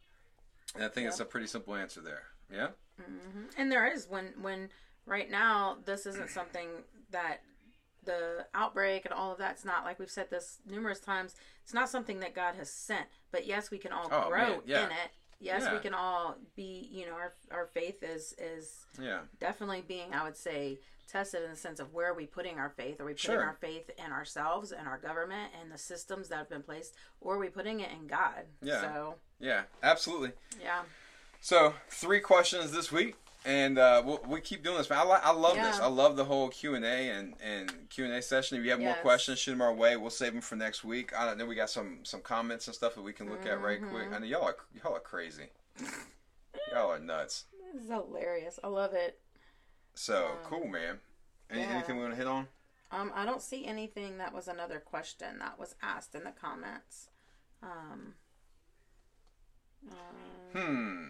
I 0.79 0.89
think 0.89 1.09
it's 1.09 1.21
a 1.21 1.25
pretty 1.25 1.47
simple 1.47 1.75
answer 1.75 2.01
there. 2.01 2.25
Yeah. 2.53 2.69
And 3.57 3.73
there 3.73 3.87
is 3.87 4.07
when 4.09 4.35
when 4.41 4.71
right 5.07 5.31
now 5.31 5.79
this 5.85 6.07
isn't 6.07 6.31
something 6.31 6.69
that 7.11 7.41
the 8.05 8.47
outbreak 8.55 9.05
and 9.07 9.15
all 9.15 9.33
of 9.33 9.39
that's 9.39 9.65
not 9.65 9.85
like 9.85 9.99
we've 9.99 10.11
said 10.11 10.29
this 10.31 10.59
numerous 10.67 11.01
times. 11.01 11.35
It's 11.63 11.73
not 11.75 11.89
something 11.89 12.21
that 12.21 12.35
God 12.35 12.55
has 12.57 12.71
sent. 12.71 13.07
But 13.33 13.47
yes, 13.47 13.71
we 13.71 13.79
can 13.79 13.93
all 13.93 14.09
Oh, 14.13 14.29
grow 14.29 14.39
man, 14.39 14.61
yeah. 14.67 14.85
in 14.87 14.91
it. 14.93 15.11
Yes, 15.41 15.63
Yeah. 15.65 15.73
we 15.75 15.79
can 15.81 15.95
all 15.95 16.37
be. 16.55 16.89
You 16.93 17.07
know, 17.07 17.13
our 17.15 17.35
our 17.51 17.67
faith 17.67 18.03
is 18.03 18.35
is 18.39 18.85
Yeah. 19.01 19.23
definitely 19.41 19.81
being, 19.83 20.13
I 20.15 20.23
would 20.23 20.37
say, 20.37 20.81
tested 21.09 21.43
in 21.45 21.51
the 21.51 21.57
sense 21.57 21.81
of 21.81 21.93
where 21.95 22.11
are 22.11 22.15
we 22.15 22.27
putting 22.27 22.59
our 22.59 22.71
faith? 22.71 23.01
Are 23.01 23.05
we 23.05 23.13
putting 23.13 23.31
Sure. 23.37 23.43
our 23.45 23.55
faith 23.55 23.91
in 23.99 24.13
ourselves 24.13 24.71
and 24.73 24.87
our 24.87 24.99
government 24.99 25.53
and 25.61 25.71
the 25.73 25.79
systems 25.79 26.29
that 26.29 26.37
have 26.37 26.49
been 26.51 26.63
placed, 26.63 26.95
or 27.21 27.37
are 27.37 27.39
we 27.39 27.49
putting 27.49 27.81
it 27.81 27.91
in 27.91 28.07
God? 28.07 28.47
Yeah. 28.61 28.81
So 28.83 29.19
Yeah. 29.39 29.65
Absolutely. 29.83 30.33
yeah, 30.61 30.85
So 31.41 31.75
three 31.89 32.21
questions 32.21 32.73
this 32.73 32.91
week, 32.93 33.17
and 33.45 33.79
uh, 33.79 34.03
we'll, 34.05 34.21
we 34.27 34.41
keep 34.41 34.63
doing 34.65 34.79
this. 34.79 34.89
Man, 34.89 34.99
I, 34.99 35.05
li- 35.05 35.21
I 35.23 35.33
love 35.33 35.57
this. 35.57 35.79
I 35.79 35.87
love 35.87 36.17
the 36.17 36.25
whole 36.25 36.49
Q 36.49 36.75
and 36.75 36.85
A 36.85 37.11
and 37.11 37.35
and 37.45 37.73
Q 37.91 38.05
and 38.07 38.15
A 38.15 38.23
session. 38.23 38.59
If 38.59 38.65
you 38.65 38.71
have 38.71 38.81
more 38.81 38.95
questions, 38.95 39.39
shoot 39.39 39.53
them 39.53 39.63
our 39.63 39.73
way. 39.75 39.97
We'll 39.97 40.11
save 40.11 40.33
them 40.33 40.41
for 40.41 40.57
next 40.57 40.85
week. 40.85 41.13
I 41.17 41.27
don't 41.27 41.39
know. 41.39 41.47
We 41.47 41.55
got 41.55 41.71
some 41.71 41.99
some 42.05 42.21
comments 42.21 42.67
and 42.67 42.75
stuff 42.75 42.95
that 42.95 43.03
we 43.03 43.13
can 43.13 43.29
look 43.31 43.47
at 43.47 43.61
right 43.61 43.81
quick. 43.81 44.05
Mm-hmm. 44.07 44.15
I 44.15 44.19
know 44.19 44.27
y'all 44.27 44.45
are 44.45 44.57
y'all 44.83 44.95
are 44.97 45.01
crazy. 45.01 45.49
y'all 46.73 46.91
are 46.93 46.99
nuts. 46.99 47.45
this 47.75 47.83
is 47.83 47.91
hilarious. 47.91 48.59
I 48.65 48.69
love 48.69 48.95
it. 48.95 49.19
So 49.95 50.29
cool, 50.45 50.67
man. 50.67 50.99
Any, 51.51 51.61
yeah. 51.63 51.69
Anything 51.69 51.97
we 51.97 52.03
want 52.03 52.15
to 52.15 52.19
hit 52.19 52.27
on? 52.27 52.49
Um, 52.91 53.13
I 53.15 53.25
don't 53.27 53.43
see 53.43 53.67
anything 53.67 54.19
that 54.19 54.33
was 54.33 54.49
another 54.49 54.79
question 54.79 55.39
that 55.41 55.59
was 55.59 55.75
asked 55.83 56.15
in 56.15 56.25
the 56.25 56.31
comments. 56.33 57.09
Um, 57.63 58.15
um, 59.91 59.97
Hmm. 60.53 61.04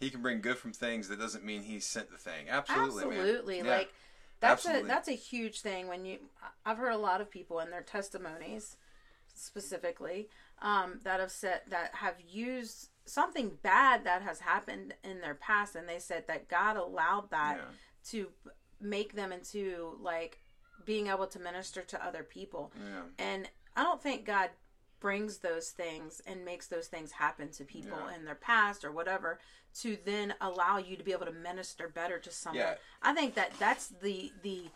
He 0.00 0.10
can 0.10 0.22
bring 0.22 0.40
good 0.40 0.58
from 0.58 0.72
things. 0.72 1.08
That 1.08 1.18
doesn't 1.18 1.44
mean 1.44 1.62
he 1.62 1.80
sent 1.80 2.10
the 2.10 2.16
thing. 2.18 2.48
Absolutely, 2.48 3.04
absolutely, 3.16 3.56
Yeah. 3.58 3.64
like 3.76 3.92
that's 4.40 4.64
Absolutely. 4.64 4.88
a 4.90 4.92
that's 4.94 5.08
a 5.08 5.12
huge 5.12 5.60
thing 5.60 5.88
when 5.88 6.04
you. 6.04 6.18
I've 6.64 6.78
heard 6.78 6.92
a 6.92 6.98
lot 6.98 7.20
of 7.20 7.30
people 7.30 7.58
in 7.60 7.70
their 7.70 7.82
testimonies, 7.82 8.76
specifically, 9.34 10.28
um, 10.60 11.00
that 11.04 11.20
have 11.20 11.30
said 11.30 11.62
that 11.68 11.94
have 11.96 12.14
used 12.28 12.88
something 13.04 13.58
bad 13.62 14.04
that 14.04 14.22
has 14.22 14.40
happened 14.40 14.94
in 15.02 15.20
their 15.20 15.34
past, 15.34 15.74
and 15.74 15.88
they 15.88 15.98
said 15.98 16.26
that 16.28 16.48
God 16.48 16.76
allowed 16.76 17.30
that 17.30 17.56
Yeah. 17.58 17.64
to 18.10 18.32
make 18.80 19.14
them 19.14 19.32
into 19.32 19.96
like 20.00 20.38
being 20.84 21.08
able 21.08 21.26
to 21.26 21.38
minister 21.40 21.82
to 21.82 22.04
other 22.04 22.22
people. 22.22 22.72
Yeah. 22.78 23.02
And 23.18 23.50
I 23.76 23.82
don't 23.82 24.02
think 24.02 24.24
God 24.24 24.50
brings 25.00 25.38
those 25.38 25.70
things 25.70 26.20
and 26.26 26.44
makes 26.44 26.66
those 26.66 26.86
things 26.88 27.12
happen 27.12 27.50
to 27.50 27.64
people 27.64 27.98
Yeah. 28.08 28.14
in 28.16 28.24
their 28.24 28.34
past 28.34 28.84
or 28.84 28.90
whatever 28.92 29.38
to 29.80 29.96
then 30.04 30.34
allow 30.40 30.78
you 30.78 30.96
to 30.96 31.04
be 31.04 31.12
able 31.12 31.26
to 31.26 31.32
minister 31.32 31.88
better 31.88 32.18
to 32.18 32.30
someone. 32.30 32.60
Yeah. 32.64 32.74
I 33.02 33.14
think 33.14 33.34
that 33.34 33.52
that's 33.58 33.88
the 33.88 34.32
the 34.42 34.70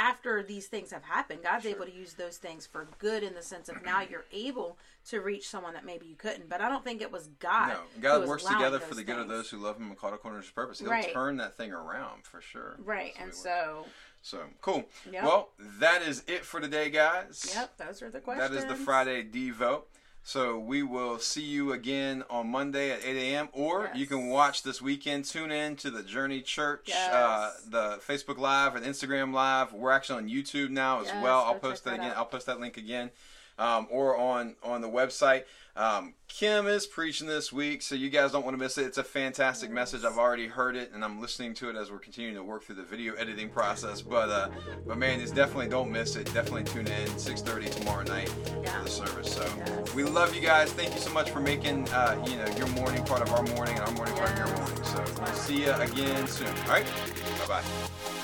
after 0.00 0.44
these 0.44 0.68
things 0.68 0.92
have 0.92 1.02
happened, 1.02 1.42
God's 1.42 1.66
able 1.66 1.84
to 1.84 1.92
use 1.92 2.12
those 2.14 2.36
things 2.36 2.64
for 2.64 2.86
good 3.00 3.24
in 3.24 3.34
the 3.34 3.42
sense 3.42 3.68
of 3.68 3.82
now 3.84 4.00
you're 4.00 4.26
able 4.32 4.78
to 5.08 5.20
reach 5.20 5.48
someone 5.48 5.74
that 5.74 5.84
maybe 5.84 6.06
you 6.06 6.14
couldn't. 6.14 6.48
But 6.48 6.60
I 6.60 6.68
don't 6.68 6.84
think 6.84 7.02
it 7.02 7.10
was 7.10 7.26
God. 7.40 7.70
No, 7.70 7.80
God 8.00 8.28
works 8.28 8.44
together 8.44 8.78
for 8.78 8.94
the 8.94 9.02
good 9.02 9.18
of 9.18 9.26
those 9.26 9.50
who 9.50 9.56
love 9.56 9.76
Him 9.76 9.88
and 9.88 9.98
called 9.98 10.14
according 10.14 10.40
to 10.40 10.46
His 10.46 10.52
purpose. 10.52 10.78
He'll 10.78 10.88
Right. 10.90 11.12
turn 11.12 11.38
that 11.38 11.56
thing 11.56 11.72
around 11.72 12.26
for 12.26 12.40
sure. 12.40 12.76
Right, 12.78 13.12
and 13.18 13.34
so 13.34 13.86
So 14.28 14.40
cool. 14.60 14.84
Yep. 15.10 15.22
Well, 15.24 15.48
that 15.80 16.02
is 16.02 16.22
it 16.26 16.44
for 16.44 16.60
today, 16.60 16.90
guys. 16.90 17.50
yep, 17.54 17.78
those 17.78 18.02
are 18.02 18.06
the 18.10 18.18
That 18.18 18.24
questions. 18.24 18.56
is 18.58 18.64
the 18.66 18.74
Friday 18.74 19.24
Devo. 19.24 19.84
So 20.22 20.58
we 20.58 20.82
will 20.82 21.18
see 21.18 21.40
you 21.44 21.72
again 21.72 22.22
on 22.28 22.50
Monday 22.50 22.90
at 22.90 23.02
8 23.02 23.16
a.m. 23.16 23.48
Or 23.54 23.84
Yes. 23.86 23.96
you 23.96 24.06
can 24.06 24.28
watch 24.28 24.62
this 24.62 24.82
weekend. 24.82 25.24
Tune 25.24 25.50
in 25.50 25.76
to 25.76 25.90
the 25.90 26.02
Journey 26.02 26.42
Church, 26.42 26.82
Yes. 26.88 27.10
uh, 27.10 27.52
the 27.70 28.00
Facebook 28.06 28.36
Live 28.36 28.74
and 28.76 28.84
Instagram 28.84 29.32
Live. 29.32 29.72
We're 29.72 29.92
actually 29.92 30.18
on 30.24 30.28
YouTube 30.28 30.68
now 30.68 31.00
as 31.00 31.06
Yes, 31.06 31.22
well. 31.22 31.44
I'll 31.46 31.54
post 31.58 31.84
that 31.84 31.90
that 31.92 32.00
again. 32.00 32.10
out. 32.10 32.16
I'll 32.18 32.26
post 32.26 32.44
that 32.44 32.60
link 32.60 32.76
again. 32.76 33.10
Um, 33.58 33.86
or 33.90 34.16
on 34.18 34.56
on 34.62 34.82
the 34.82 34.88
website. 34.90 35.44
Um, 35.78 36.14
Kim 36.26 36.66
is 36.66 36.86
preaching 36.86 37.28
this 37.28 37.52
week, 37.52 37.82
so 37.82 37.94
you 37.94 38.10
guys 38.10 38.32
don't 38.32 38.44
want 38.44 38.54
to 38.54 38.62
miss 38.62 38.78
it. 38.78 38.86
It's 38.86 38.98
a 38.98 39.04
fantastic 39.04 39.70
message. 39.70 40.04
I've 40.04 40.18
already 40.18 40.48
heard 40.48 40.74
it, 40.74 40.90
and 40.92 41.04
I'm 41.04 41.20
listening 41.20 41.54
to 41.54 41.70
it 41.70 41.76
as 41.76 41.92
we're 41.92 42.00
continuing 42.00 42.34
to 42.34 42.42
work 42.42 42.64
through 42.64 42.74
the 42.74 42.82
video 42.82 43.14
editing 43.14 43.48
process. 43.48 44.02
But 44.02 44.28
uh, 44.28 44.48
but 44.88 44.98
man, 44.98 45.20
it's 45.20 45.30
definitely 45.30 45.68
don't 45.68 45.92
miss 45.92 46.16
it. 46.16 46.24
Definitely 46.34 46.64
tune 46.64 46.88
in 46.88 47.08
6:30 47.10 47.70
tomorrow 47.70 48.02
night 48.02 48.28
for 48.28 48.82
the 48.82 48.90
service. 48.90 49.32
So 49.32 49.48
we 49.94 50.02
love 50.02 50.34
you 50.34 50.40
guys. 50.40 50.72
Thank 50.72 50.94
you 50.94 51.00
so 51.00 51.12
much 51.12 51.30
for 51.30 51.38
making 51.38 51.88
uh, 51.90 52.22
you 52.28 52.36
know 52.36 52.46
your 52.56 52.68
morning 52.68 53.04
part 53.04 53.22
of 53.22 53.32
our 53.32 53.44
morning 53.44 53.76
and 53.76 53.84
our 53.84 53.92
morning 53.92 54.16
part 54.16 54.32
of 54.32 54.38
your 54.38 54.56
morning. 54.56 54.82
So 54.82 55.04
we'll 55.22 55.32
see 55.34 55.62
you 55.62 55.72
again 55.74 56.26
soon. 56.26 56.48
All 56.48 56.72
right, 56.72 56.86
bye 57.38 57.46
bye. 57.46 58.17